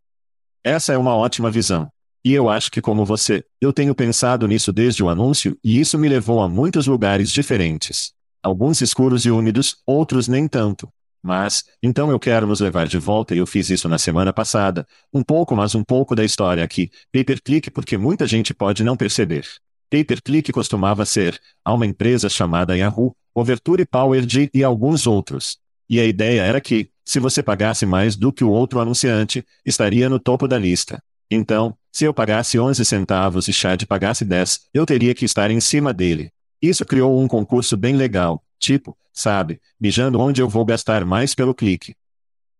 [0.65, 1.89] Essa é uma ótima visão.
[2.25, 5.97] E eu acho que, como você, eu tenho pensado nisso desde o anúncio, e isso
[5.97, 8.13] me levou a muitos lugares diferentes.
[8.43, 10.89] Alguns escuros e úmidos, outros nem tanto.
[11.23, 14.85] Mas, então eu quero nos levar de volta e eu fiz isso na semana passada.
[15.15, 16.91] Um pouco, mas um pouco da história aqui.
[17.13, 19.47] Pay-per-click porque muita gente pode não perceber.
[19.91, 25.59] Pay-per-click costumava ser, a uma empresa chamada Yahoo, Overture PowerG e alguns outros.
[25.89, 30.09] E a ideia era que, se você pagasse mais do que o outro anunciante, estaria
[30.09, 31.03] no topo da lista.
[31.29, 35.61] Então, se eu pagasse 11 centavos e Chad pagasse 10, eu teria que estar em
[35.61, 36.31] cima dele.
[36.63, 41.55] Isso criou um concurso bem legal, tipo, sabe, mijando onde eu vou gastar mais pelo
[41.55, 41.97] clique.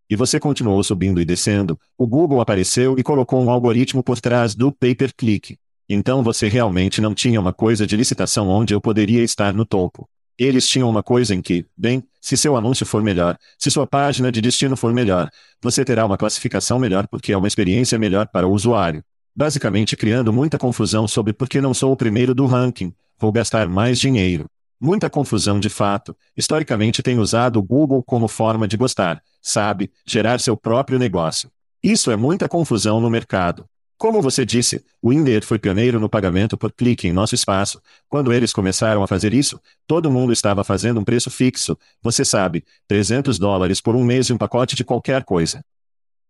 [0.09, 4.57] E você continuou subindo e descendo, o Google apareceu e colocou um algoritmo por trás
[4.57, 5.57] do pay-per-click.
[5.93, 10.09] Então você realmente não tinha uma coisa de licitação onde eu poderia estar no topo.
[10.39, 14.31] Eles tinham uma coisa em que, bem, se seu anúncio for melhor, se sua página
[14.31, 15.29] de destino for melhor,
[15.61, 19.03] você terá uma classificação melhor porque é uma experiência melhor para o usuário.
[19.35, 23.69] Basicamente criando muita confusão sobre por que não sou o primeiro do ranking, Vou gastar
[23.69, 24.47] mais dinheiro.
[24.81, 26.17] Muita confusão de fato.
[26.35, 31.51] Historicamente tem usado o Google como forma de gostar, sabe, gerar seu próprio negócio.
[31.83, 33.67] Isso é muita confusão no mercado.
[34.01, 37.83] Como você disse, o Indeed foi pioneiro no pagamento por clique em nosso espaço.
[38.09, 42.65] Quando eles começaram a fazer isso, todo mundo estava fazendo um preço fixo, você sabe,
[42.89, 45.63] 300 dólares por um mês e um pacote de qualquer coisa.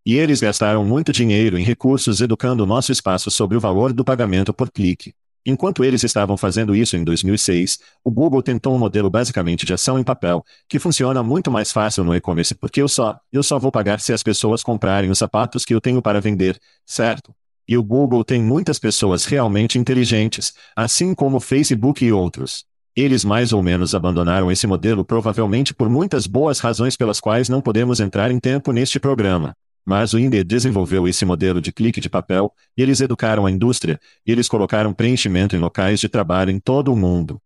[0.04, 4.52] E eles gastaram muito dinheiro em recursos educando nosso espaço sobre o valor do pagamento
[4.52, 5.14] por clique.
[5.46, 9.96] Enquanto eles estavam fazendo isso em 2006, o Google tentou um modelo basicamente de ação
[9.96, 13.70] em papel, que funciona muito mais fácil no e-commerce porque eu só, eu só vou
[13.70, 17.32] pagar se as pessoas comprarem os sapatos que eu tenho para vender, certo?
[17.70, 22.64] E o Google tem muitas pessoas realmente inteligentes, assim como o Facebook e outros.
[22.96, 27.60] Eles mais ou menos abandonaram esse modelo provavelmente por muitas boas razões pelas quais não
[27.60, 29.54] podemos entrar em tempo neste programa.
[29.86, 34.48] Mas o Indeed desenvolveu esse modelo de clique de papel, eles educaram a indústria, eles
[34.48, 37.40] colocaram preenchimento em locais de trabalho em todo o mundo.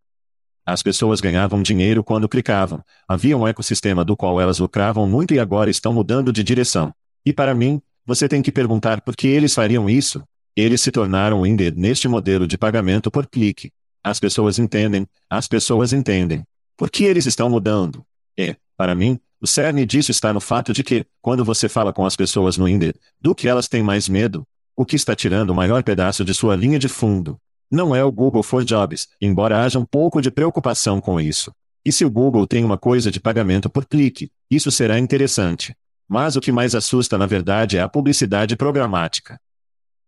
[0.65, 2.83] As pessoas ganhavam dinheiro quando clicavam.
[3.07, 6.95] Havia um ecossistema do qual elas lucravam muito e agora estão mudando de direção.
[7.27, 10.23] E para mim, você tem que perguntar por que eles fariam isso.
[10.57, 13.73] Eles se tornaram Indeed neste modelo de pagamento por clique.
[14.03, 16.45] As pessoas entendem, as pessoas entendem.
[16.77, 18.05] Por que eles estão mudando?
[18.39, 22.05] É, Para mim, o cerne disso está no fato de que, quando você fala com
[22.05, 25.55] as pessoas no Inde, do que elas têm mais medo, o que está tirando o
[25.55, 27.39] maior pedaço de sua linha de fundo.
[27.71, 31.53] Não é o Google for Jobs, embora haja um pouco de preocupação com isso.
[31.85, 35.75] E se o Google tem uma coisa de pagamento por clique, isso será interessante.
[36.09, 39.39] Mas o que mais assusta na verdade é a publicidade programática.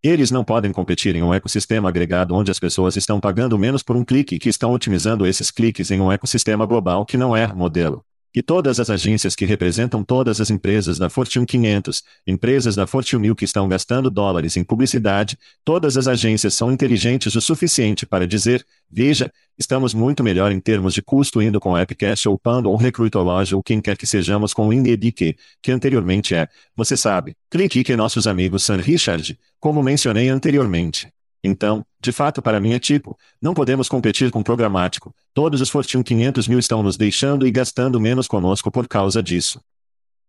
[0.03, 3.97] Eles não podem competir em um ecossistema agregado onde as pessoas estão pagando menos por
[3.97, 7.47] um clique e que estão otimizando esses cliques em um ecossistema global que não é
[7.47, 8.05] modelo.
[8.37, 13.22] E todas as agências que representam todas as empresas da Fortune 500, empresas da Fortune
[13.22, 18.27] 1000 que estão gastando dólares em publicidade, todas as agências são inteligentes o suficiente para
[18.27, 22.77] dizer: veja, estamos muito melhor em termos de custo indo com Appcast ou Pando ou
[22.77, 26.46] Recruitology ou quem quer que sejamos com o Indeed que anteriormente é,
[26.77, 31.11] você sabe, clique que nossos amigos San Richard, como mencionei anteriormente.
[31.47, 36.03] Então, de fato para mim é tipo, não podemos competir com programático, todos os Fortune
[36.03, 39.61] 500 mil estão nos deixando e gastando menos conosco por causa disso.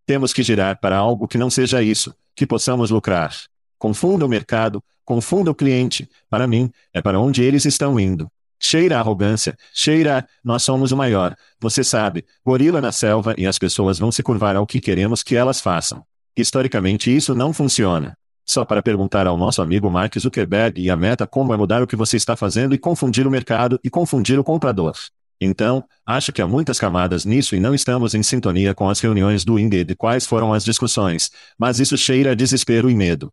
[0.06, 3.36] Temos que girar para algo que não seja isso, que possamos lucrar.
[3.80, 8.30] Confunda o mercado, confunda o cliente, para mim, é para onde eles estão indo.
[8.60, 13.48] Cheira a arrogância, cheira a, nós somos o maior, você sabe, gorila na selva e
[13.48, 16.04] as pessoas vão se curvar ao que queremos que elas façam.
[16.36, 18.16] Historicamente isso não funciona.
[18.50, 21.88] Só para perguntar ao nosso amigo Mark Zuckerberg e a Meta como é mudar o
[21.88, 24.96] que você está fazendo e confundir o mercado e confundir o comprador.
[25.40, 29.44] Então, acho que há muitas camadas nisso e não estamos em sintonia com as reuniões
[29.44, 31.30] do INDE de quais foram as discussões,
[31.60, 33.32] mas isso cheira a desespero e medo.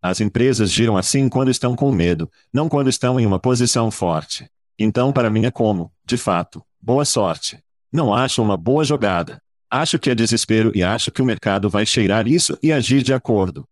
[0.00, 4.48] As empresas giram assim quando estão com medo, não quando estão em uma posição forte.
[4.78, 7.58] Então, para mim é como, de fato, boa sorte.
[7.92, 9.42] Não acho uma boa jogada.
[9.68, 13.12] Acho que é desespero e acho que o mercado vai cheirar isso e agir de
[13.12, 13.66] acordo.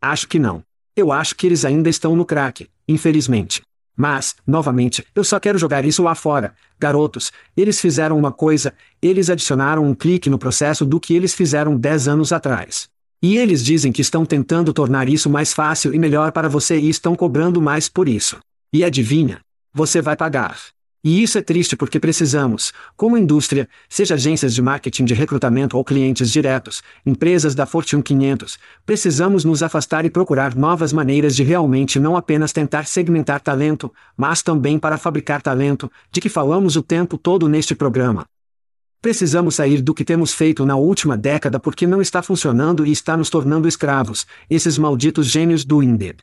[0.00, 0.62] Acho que não.
[0.96, 3.62] Eu acho que eles ainda estão no crack, infelizmente.
[3.96, 6.54] Mas, novamente, eu só quero jogar isso lá fora.
[6.78, 11.76] Garotos, eles fizeram uma coisa, eles adicionaram um clique no processo do que eles fizeram
[11.76, 12.88] 10 anos atrás.
[13.20, 16.88] E eles dizem que estão tentando tornar isso mais fácil e melhor para você e
[16.88, 18.38] estão cobrando mais por isso.
[18.72, 19.40] E adivinha?
[19.74, 20.56] Você vai pagar.
[21.02, 25.84] E isso é triste porque precisamos, como indústria, seja agências de marketing de recrutamento ou
[25.84, 32.00] clientes diretos, empresas da Fortune 500, precisamos nos afastar e procurar novas maneiras de realmente
[32.00, 37.16] não apenas tentar segmentar talento, mas também para fabricar talento, de que falamos o tempo
[37.16, 38.26] todo neste programa.
[39.00, 43.16] Precisamos sair do que temos feito na última década porque não está funcionando e está
[43.16, 46.18] nos tornando escravos, esses malditos gênios do Indeed.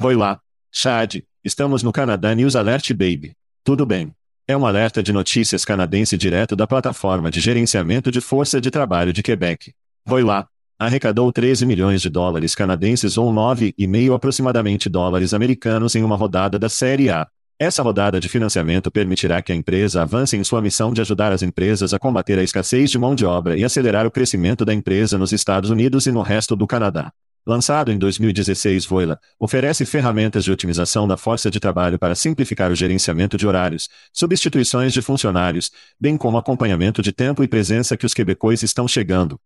[0.00, 0.40] Foi lá.
[0.72, 3.36] Chad, estamos no Canadá News Alert Baby.
[3.64, 4.12] Tudo bem.
[4.48, 9.12] É um alerta de notícias canadense direto da plataforma de gerenciamento de força de trabalho
[9.12, 9.72] de Quebec.
[10.06, 10.48] Foi lá.
[10.76, 16.68] Arrecadou 13 milhões de dólares canadenses ou 9,5 aproximadamente dólares americanos em uma rodada da
[16.68, 17.28] Série A.
[17.56, 21.42] Essa rodada de financiamento permitirá que a empresa avance em sua missão de ajudar as
[21.42, 25.16] empresas a combater a escassez de mão de obra e acelerar o crescimento da empresa
[25.16, 27.12] nos Estados Unidos e no resto do Canadá.
[27.44, 32.74] Lançado em 2016, Voila oferece ferramentas de otimização da força de trabalho para simplificar o
[32.74, 38.14] gerenciamento de horários, substituições de funcionários, bem como acompanhamento de tempo e presença que os
[38.14, 39.40] quebecões estão chegando.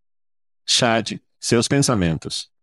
[0.67, 2.56] Chad, seus pensamentos.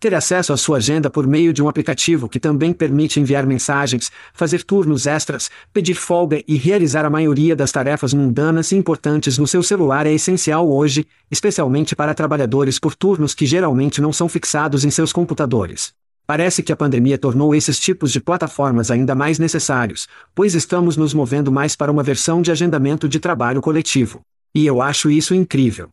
[0.00, 4.12] Ter acesso à sua agenda por meio de um aplicativo que também permite enviar mensagens,
[4.34, 9.46] fazer turnos extras, pedir folga e realizar a maioria das tarefas mundanas e importantes no
[9.46, 14.84] seu celular é essencial hoje, especialmente para trabalhadores por turnos que geralmente não são fixados
[14.84, 15.94] em seus computadores.
[16.26, 21.12] Parece que a pandemia tornou esses tipos de plataformas ainda mais necessários, pois estamos nos
[21.12, 24.22] movendo mais para uma versão de agendamento de trabalho coletivo.
[24.54, 25.88] E eu acho isso incrível.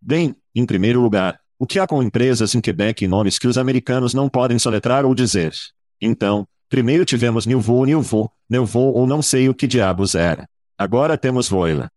[0.00, 3.58] Bem, em primeiro lugar, o que há com empresas em Quebec e nomes que os
[3.58, 5.52] americanos não podem soletrar ou dizer?
[6.00, 10.48] Então, primeiro tivemos Nilvo, Nilvo, Nilvo ou não sei o que diabos era.
[10.78, 11.90] Agora temos Voila.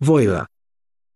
[0.00, 0.48] Voila.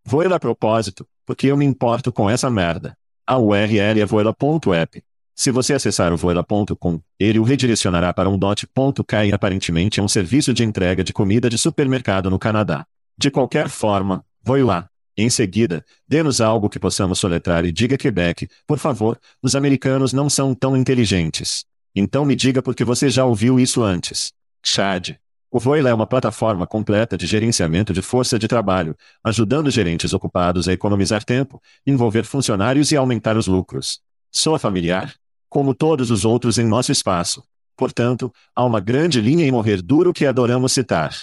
[0.04, 2.96] Voila a propósito, porque eu me importo com essa merda.
[3.26, 5.02] A URL é voila.app.
[5.34, 10.08] Se você acessar o voila.com, ele o redirecionará para um dot.k e aparentemente é um
[10.08, 12.86] serviço de entrega de comida de supermercado no Canadá.
[13.18, 14.91] De qualquer forma, Voila.
[15.16, 20.30] Em seguida, dê-nos algo que possamos soletrar e diga Quebec, por favor, os americanos não
[20.30, 21.64] são tão inteligentes.
[21.94, 24.32] Então me diga porque você já ouviu isso antes.
[24.64, 25.16] Chad.
[25.50, 30.66] O Voila é uma plataforma completa de gerenciamento de força de trabalho, ajudando gerentes ocupados
[30.66, 34.00] a economizar tempo, envolver funcionários e aumentar os lucros.
[34.30, 35.14] Soa familiar?
[35.50, 37.44] Como todos os outros em nosso espaço.
[37.76, 41.14] Portanto, há uma grande linha em morrer duro que adoramos citar.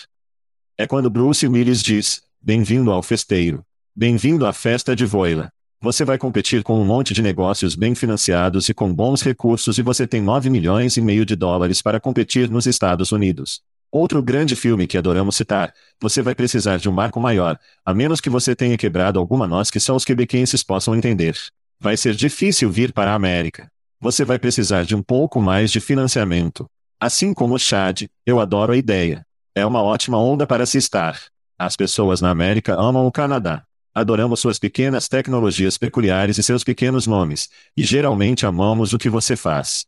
[0.78, 3.66] É quando Bruce Willis diz: Bem-vindo ao festeiro.
[3.96, 5.50] Bem-vindo à festa de Voila.
[5.82, 9.82] Você vai competir com um monte de negócios bem financiados e com bons recursos e
[9.82, 13.62] você tem 9 milhões e meio de dólares para competir nos Estados Unidos.
[13.92, 18.22] Outro grande filme que adoramos citar, você vai precisar de um marco maior, a menos
[18.22, 21.36] que você tenha quebrado alguma nós que só os quebequenses possam entender.
[21.80, 23.70] Vai ser difícil vir para a América.
[24.00, 26.68] Você vai precisar de um pouco mais de financiamento.
[27.00, 29.26] Assim como o Chad, eu adoro a ideia.
[29.56, 31.20] É uma ótima onda para se estar.
[31.58, 33.64] As pessoas na América amam o Canadá.
[34.00, 39.36] Adoramos suas pequenas tecnologias peculiares e seus pequenos nomes, e geralmente amamos o que você
[39.36, 39.86] faz.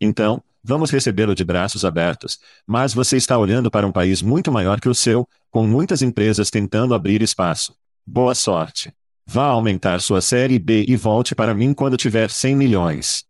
[0.00, 4.78] Então, Vamos recebê-lo de braços abertos, mas você está olhando para um país muito maior
[4.78, 7.74] que o seu, com muitas empresas tentando abrir espaço.
[8.06, 8.92] Boa sorte.
[9.26, 13.24] Vá aumentar sua série B e volte para mim quando tiver 100 milhões.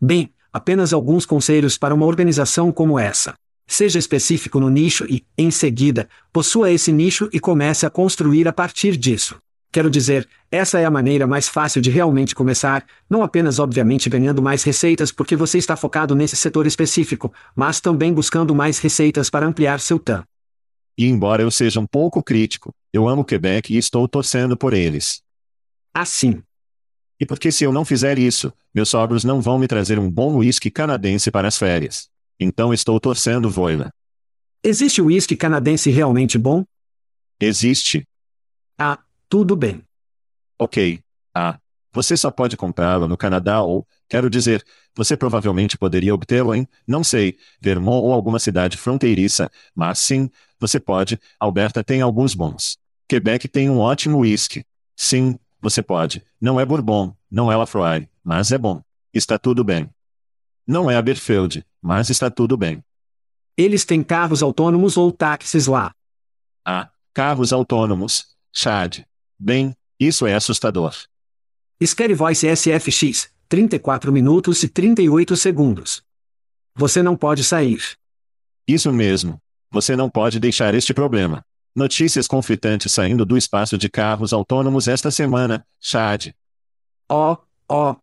[0.00, 3.34] Bem, apenas alguns conselhos para uma organização como essa.
[3.72, 8.52] Seja específico no nicho e, em seguida, possua esse nicho e comece a construir a
[8.52, 9.40] partir disso.
[9.72, 14.42] Quero dizer, essa é a maneira mais fácil de realmente começar, não apenas obviamente ganhando
[14.42, 19.46] mais receitas porque você está focado nesse setor específico, mas também buscando mais receitas para
[19.46, 20.22] ampliar seu TAM.
[20.98, 25.22] E embora eu seja um pouco crítico, eu amo Quebec e estou torcendo por eles.
[25.94, 26.42] Assim.
[27.18, 30.36] E porque se eu não fizer isso, meus sogros não vão me trazer um bom
[30.36, 32.11] uísque canadense para as férias.
[32.42, 33.92] Então estou torcendo voila.
[34.62, 36.64] Existe uísque canadense realmente bom?
[37.40, 38.06] Existe.
[38.78, 39.82] Ah, tudo bem.
[40.58, 41.00] Ok.
[41.34, 41.58] Ah,
[41.92, 44.64] você só pode comprá-lo no Canadá ou, quero dizer,
[44.94, 50.80] você provavelmente poderia obtê-lo em, não sei, Vermont ou alguma cidade fronteiriça, mas sim, você
[50.80, 52.78] pode, Alberta tem alguns bons.
[53.08, 54.64] Quebec tem um ótimo whisky.
[54.96, 56.22] Sim, você pode.
[56.40, 58.82] Não é Bourbon, não é Lafroy, mas é bom.
[59.12, 59.90] Está tudo bem.
[60.66, 62.82] Não é Aberfield, mas está tudo bem.
[63.56, 65.94] Eles têm carros autônomos ou táxis lá.
[66.64, 68.26] Ah, carros autônomos.
[68.52, 69.00] Chad.
[69.38, 70.94] Bem, isso é assustador.
[71.84, 76.02] Scary Voice SFX, 34 minutos e 38 segundos.
[76.74, 77.96] Você não pode sair.
[78.66, 79.40] Isso mesmo.
[79.70, 81.44] Você não pode deixar este problema.
[81.74, 86.28] Notícias conflitantes saindo do espaço de carros autônomos esta semana, Chad.
[87.08, 87.38] Ó, oh,
[87.68, 87.92] ó.
[87.92, 87.96] Oh.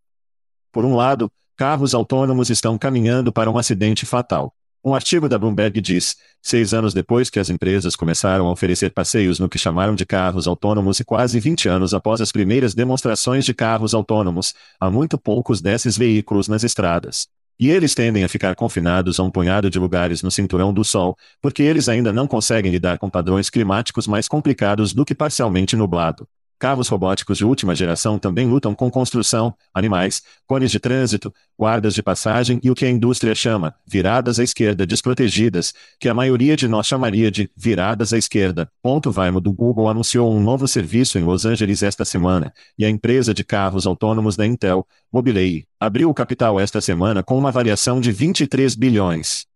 [0.72, 4.54] Por um lado, carros autônomos estão caminhando para um acidente fatal.
[4.82, 9.40] Um artigo da Bloomberg diz: seis anos depois que as empresas começaram a oferecer passeios
[9.40, 13.54] no que chamaram de carros autônomos e quase 20 anos após as primeiras demonstrações de
[13.54, 17.28] carros autônomos, há muito poucos desses veículos nas estradas.
[17.60, 21.18] E eles tendem a ficar confinados a um punhado de lugares no cinturão do Sol,
[21.42, 26.26] porque eles ainda não conseguem lidar com padrões climáticos mais complicados do que parcialmente nublado.
[26.60, 32.04] Carros robóticos de última geração também lutam com construção, animais, cones de trânsito, guardas de
[32.04, 36.68] passagem e o que a indústria chama viradas à esquerda desprotegidas, que a maioria de
[36.68, 38.70] nós chamaria de viradas à esquerda.
[38.84, 42.90] Ponto Vaimo do Google anunciou um novo serviço em Los Angeles esta semana, e a
[42.90, 48.02] empresa de carros autônomos da Intel, Mobileye, abriu o capital esta semana com uma variação
[48.02, 49.49] de 23 bilhões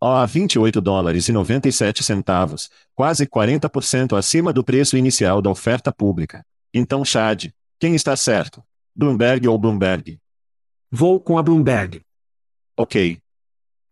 [0.00, 6.44] a 28 dólares e 97 centavos, quase 40% acima do preço inicial da oferta pública.
[6.72, 8.62] Então Chad, quem está certo?
[8.96, 10.18] Bloomberg ou Bloomberg?
[10.90, 12.00] Vou com a Bloomberg.
[12.76, 13.20] Ok.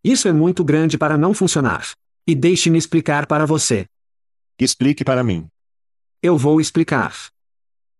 [0.03, 1.91] Isso é muito grande para não funcionar.
[2.25, 3.85] E deixe-me explicar para você.
[4.59, 5.47] Explique para mim.
[6.21, 7.13] Eu vou explicar.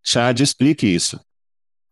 [0.04, 1.20] Chad, explique isso.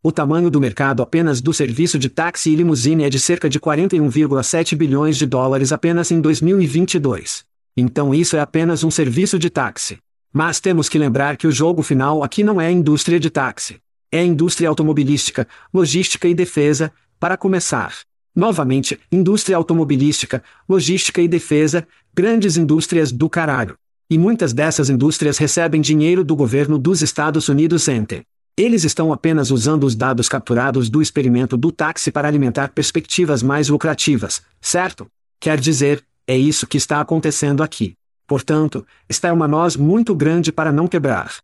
[0.07, 3.59] O tamanho do mercado apenas do serviço de táxi e limusine é de cerca de
[3.59, 7.43] 41,7 bilhões de dólares apenas em 2022.
[7.75, 9.97] Então isso é apenas um serviço de táxi.
[10.31, 13.81] Mas temos que lembrar que o jogo final aqui não é a indústria de táxi.
[14.09, 16.89] É a indústria automobilística, logística e defesa,
[17.19, 17.93] para começar.
[18.33, 21.85] Novamente, indústria automobilística, logística e defesa,
[22.15, 23.75] grandes indústrias do caralho.
[24.09, 28.23] E muitas dessas indústrias recebem dinheiro do governo dos Estados Unidos ente.
[28.57, 33.69] Eles estão apenas usando os dados capturados do experimento do táxi para alimentar perspectivas mais
[33.69, 35.05] lucrativas, certo?
[35.39, 37.93] Quer dizer, é isso que está acontecendo aqui.
[38.25, 41.35] Portanto, está uma noz muito grande para não quebrar.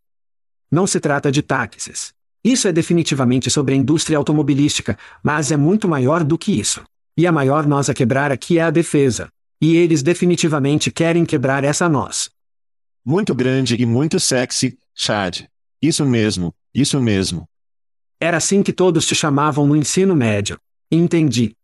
[0.72, 2.12] Não se trata de táxis.
[2.44, 6.82] Isso é definitivamente sobre a indústria automobilística, mas é muito maior do que isso.
[7.16, 9.30] E a maior noz a quebrar aqui é a defesa.
[9.62, 12.32] E eles definitivamente querem quebrar essa noz.
[13.06, 15.44] Muito grande e muito sexy, Chad.
[15.80, 17.48] Isso mesmo, isso mesmo.
[18.20, 20.58] Era assim que todos te chamavam no ensino médio.
[20.92, 21.56] Entendi.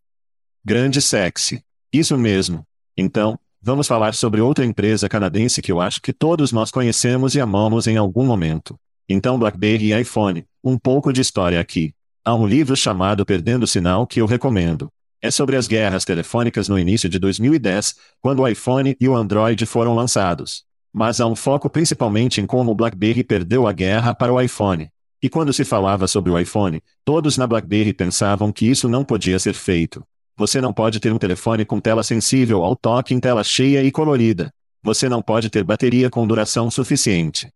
[0.63, 1.63] Grande sexy.
[1.91, 2.63] Isso mesmo.
[2.95, 7.39] Então, vamos falar sobre outra empresa canadense que eu acho que todos nós conhecemos e
[7.39, 8.77] amamos em algum momento.
[9.07, 10.45] Então, BlackBerry e iPhone.
[10.63, 11.93] Um pouco de história aqui.
[12.23, 14.91] Há um livro chamado Perdendo o Sinal que eu recomendo.
[15.21, 19.65] É sobre as guerras telefônicas no início de 2010, quando o iPhone e o Android
[19.65, 20.63] foram lançados.
[20.93, 24.89] Mas há um foco principalmente em como o BlackBerry perdeu a guerra para o iPhone.
[25.21, 29.37] E quando se falava sobre o iPhone, todos na BlackBerry pensavam que isso não podia
[29.37, 30.03] ser feito.
[30.37, 33.91] Você não pode ter um telefone com tela sensível ao toque em tela cheia e
[33.91, 34.53] colorida.
[34.81, 37.51] Você não pode ter bateria com duração suficiente.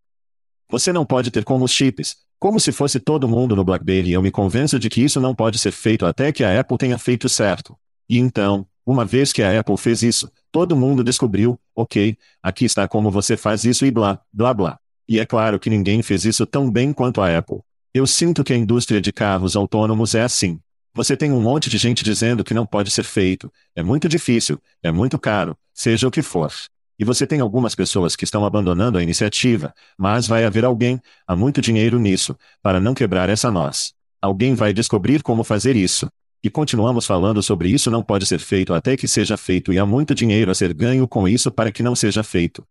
[0.70, 4.12] Você não pode ter como chips, como se fosse todo mundo no BlackBerry.
[4.12, 6.98] Eu me convenço de que isso não pode ser feito até que a Apple tenha
[6.98, 7.78] feito certo.
[8.10, 12.86] E então, uma vez que a Apple fez isso, todo mundo descobriu, ok, aqui está
[12.86, 14.80] como você faz isso e blá, blá, blá.
[15.08, 17.60] E é claro que ninguém fez isso tão bem quanto a Apple.
[17.94, 20.60] Eu sinto que a indústria de carros autônomos é assim.
[20.96, 24.60] Você tem um monte de gente dizendo que não pode ser feito, é muito difícil,
[24.82, 26.52] é muito caro, seja o que for.
[27.00, 31.36] E você tem algumas pessoas que estão abandonando a iniciativa, mas vai haver alguém, há
[31.36, 33.94] muito dinheiro nisso, para não quebrar essa nós.
[34.22, 36.08] Alguém vai descobrir como fazer isso.
[36.44, 39.86] E continuamos falando sobre isso não pode ser feito até que seja feito e há
[39.86, 42.64] muito dinheiro a ser ganho com isso para que não seja feito.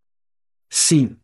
[0.71, 1.17] Sim.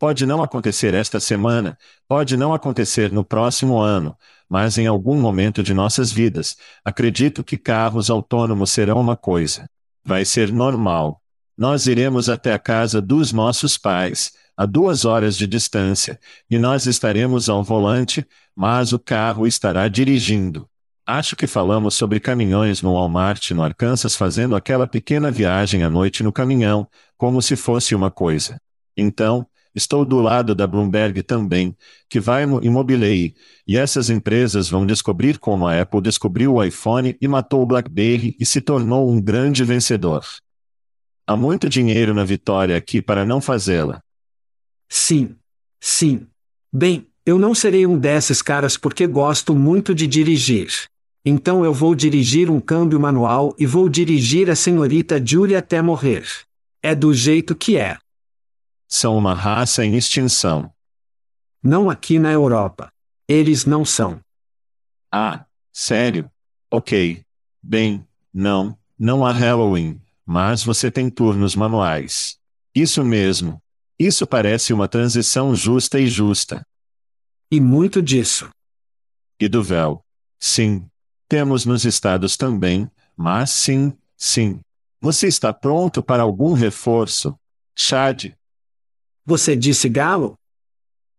[0.00, 1.76] Pode não acontecer esta semana,
[2.08, 4.16] pode não acontecer no próximo ano,
[4.48, 9.68] mas em algum momento de nossas vidas, acredito que carros autônomos serão uma coisa.
[10.02, 11.20] Vai ser normal.
[11.54, 16.18] Nós iremos até a casa dos nossos pais, a duas horas de distância,
[16.50, 18.26] e nós estaremos ao volante,
[18.56, 20.66] mas o carro estará dirigindo.
[21.06, 26.22] Acho que falamos sobre caminhões no Walmart no Arkansas fazendo aquela pequena viagem à noite
[26.22, 26.88] no caminhão,
[27.18, 28.58] como se fosse uma coisa.
[28.96, 31.76] Então, estou do lado da Bloomberg também,
[32.08, 33.34] que vai no Immobilei,
[33.66, 38.36] e essas empresas vão descobrir como a Apple descobriu o iPhone e matou o BlackBerry
[38.38, 40.24] e se tornou um grande vencedor.
[41.26, 44.02] Há muito dinheiro na vitória aqui para não fazê-la.
[44.88, 45.36] Sim.
[45.80, 46.26] Sim.
[46.72, 50.68] Bem, eu não serei um desses caras porque gosto muito de dirigir.
[51.24, 56.24] Então eu vou dirigir um câmbio manual e vou dirigir a senhorita Julie até morrer.
[56.82, 57.98] É do jeito que é.
[58.92, 60.72] São uma raça em extinção.
[61.62, 62.92] Não aqui na Europa.
[63.28, 64.20] Eles não são.
[65.12, 66.28] Ah, sério?
[66.68, 67.24] Ok.
[67.62, 72.36] Bem, não, não há Halloween, mas você tem turnos manuais.
[72.74, 73.62] Isso mesmo.
[73.96, 76.66] Isso parece uma transição justa e justa.
[77.48, 78.50] E muito disso.
[79.38, 80.04] E do véu.
[80.38, 80.84] Sim,
[81.28, 84.60] temos nos estados também, mas sim, sim.
[85.00, 87.38] Você está pronto para algum reforço?
[87.76, 88.34] Chad.
[89.24, 90.34] Você disse galo?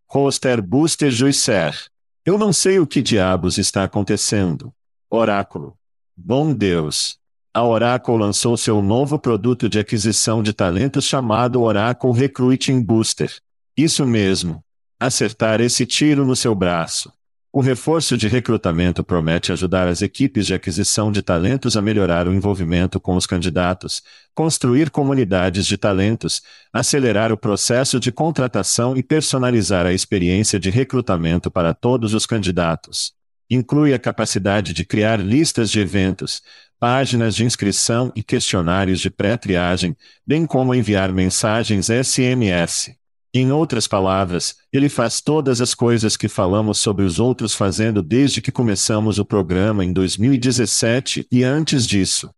[0.08, 1.86] Roster Booster Juicer.
[2.24, 4.72] Eu não sei o que diabos está acontecendo.
[5.10, 5.76] Oráculo.
[6.16, 7.18] Bom Deus.
[7.54, 13.34] A Oracle lançou seu novo produto de aquisição de talentos chamado Oracle Recruiting Booster.
[13.76, 14.62] Isso mesmo.
[14.98, 17.12] Acertar esse tiro no seu braço.
[17.54, 22.32] O reforço de recrutamento promete ajudar as equipes de aquisição de talentos a melhorar o
[22.32, 24.02] envolvimento com os candidatos,
[24.34, 26.40] construir comunidades de talentos,
[26.72, 33.12] acelerar o processo de contratação e personalizar a experiência de recrutamento para todos os candidatos.
[33.50, 36.40] Inclui a capacidade de criar listas de eventos,
[36.80, 39.94] páginas de inscrição e questionários de pré-triagem,
[40.26, 43.01] bem como enviar mensagens SMS.
[43.34, 48.42] Em outras palavras, ele faz todas as coisas que falamos sobre os outros fazendo desde
[48.42, 52.30] que começamos o programa em 2017 e antes disso.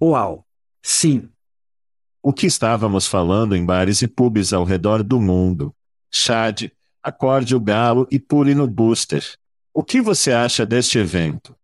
[0.00, 0.44] Uau!
[0.82, 1.30] Sim.
[2.22, 5.74] O que estávamos falando em bares e pubs ao redor do mundo.
[6.10, 6.70] Chad,
[7.02, 9.24] acorde o galo e pule no booster.
[9.72, 11.56] O que você acha deste evento?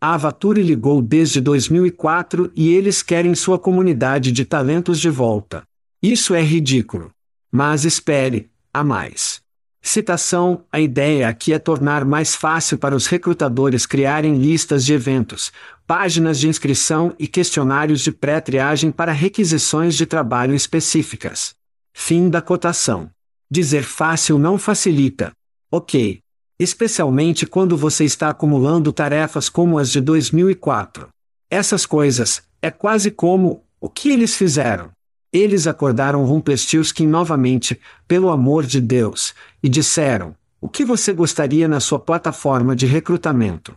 [0.00, 5.64] A Avaturi ligou desde 2004 e eles querem sua comunidade de talentos de volta.
[6.02, 7.12] Isso é ridículo.
[7.50, 9.40] Mas espere, há mais.
[9.80, 15.50] Citação: A ideia aqui é tornar mais fácil para os recrutadores criarem listas de eventos,
[15.86, 21.54] páginas de inscrição e questionários de pré-triagem para requisições de trabalho específicas.
[21.94, 23.10] Fim da cotação.
[23.50, 25.32] Dizer fácil não facilita.
[25.70, 26.20] Ok.
[26.58, 31.08] Especialmente quando você está acumulando tarefas como as de 2004.
[31.48, 34.90] Essas coisas, é quase como o que eles fizeram.
[35.32, 41.80] Eles acordaram Rumpelstiltskin novamente, pelo amor de Deus, e disseram: O que você gostaria na
[41.80, 43.76] sua plataforma de recrutamento?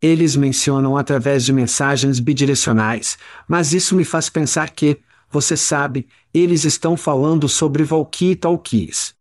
[0.00, 5.00] Eles mencionam através de mensagens bidirecionais, mas isso me faz pensar que,
[5.30, 9.14] você sabe, eles estão falando sobre Valky Talkies.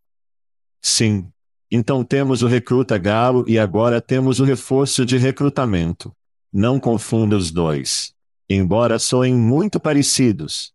[0.81, 1.27] Sim.
[1.71, 6.11] Então temos o recruta galo e agora temos o reforço de recrutamento.
[6.51, 8.13] Não confunda os dois.
[8.49, 10.73] Embora soem muito parecidos,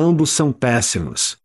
[0.00, 1.36] Ambos são péssimos.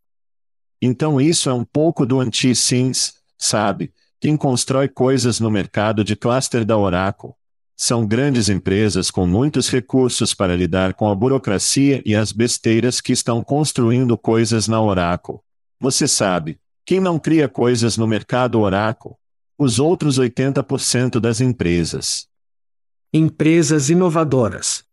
[0.81, 3.93] Então isso é um pouco do anti-SINS, sabe?
[4.17, 7.31] Quem constrói coisas no mercado de cluster da Oracle.
[7.75, 13.11] São grandes empresas com muitos recursos para lidar com a burocracia e as besteiras que
[13.11, 15.39] estão construindo coisas na Oracle.
[15.77, 19.15] Você sabe, quem não cria coisas no mercado Oracle?
[19.57, 22.25] Os outros 80% das empresas.
[23.11, 24.85] Empresas inovadoras.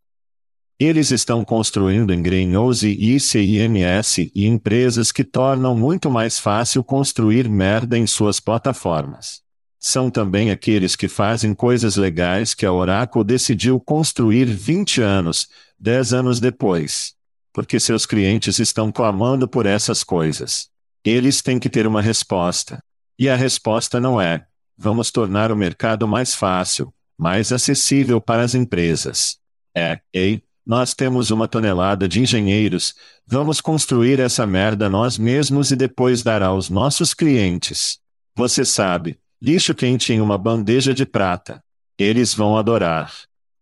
[0.84, 7.48] Eles estão construindo em Greenhouse e ICIMS e empresas que tornam muito mais fácil construir
[7.48, 9.42] merda em suas plataformas.
[9.78, 15.46] São também aqueles que fazem coisas legais que a Oracle decidiu construir 20 anos,
[15.78, 17.14] 10 anos depois.
[17.52, 20.68] Porque seus clientes estão clamando por essas coisas.
[21.04, 22.82] Eles têm que ter uma resposta.
[23.16, 24.44] E a resposta não é:
[24.76, 29.36] vamos tornar o mercado mais fácil, mais acessível para as empresas.
[29.76, 32.94] É, ei, nós temos uma tonelada de engenheiros,
[33.26, 37.98] vamos construir essa merda nós mesmos e depois dar aos nossos clientes.
[38.36, 41.62] Você sabe, lixo quente em uma bandeja de prata.
[41.98, 43.12] Eles vão adorar.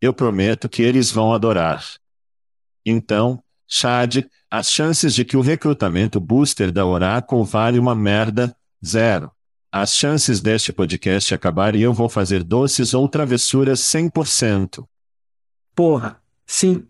[0.00, 1.84] Eu prometo que eles vão adorar.
[2.84, 9.30] Então, Chad, as chances de que o recrutamento booster da Oracle vale uma merda, zero.
[9.72, 14.84] As chances deste podcast acabar e eu vou fazer doces ou travessuras 100%.
[15.74, 16.89] Porra, sim.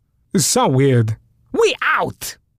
[0.35, 1.17] So weird.
[1.51, 2.37] We out!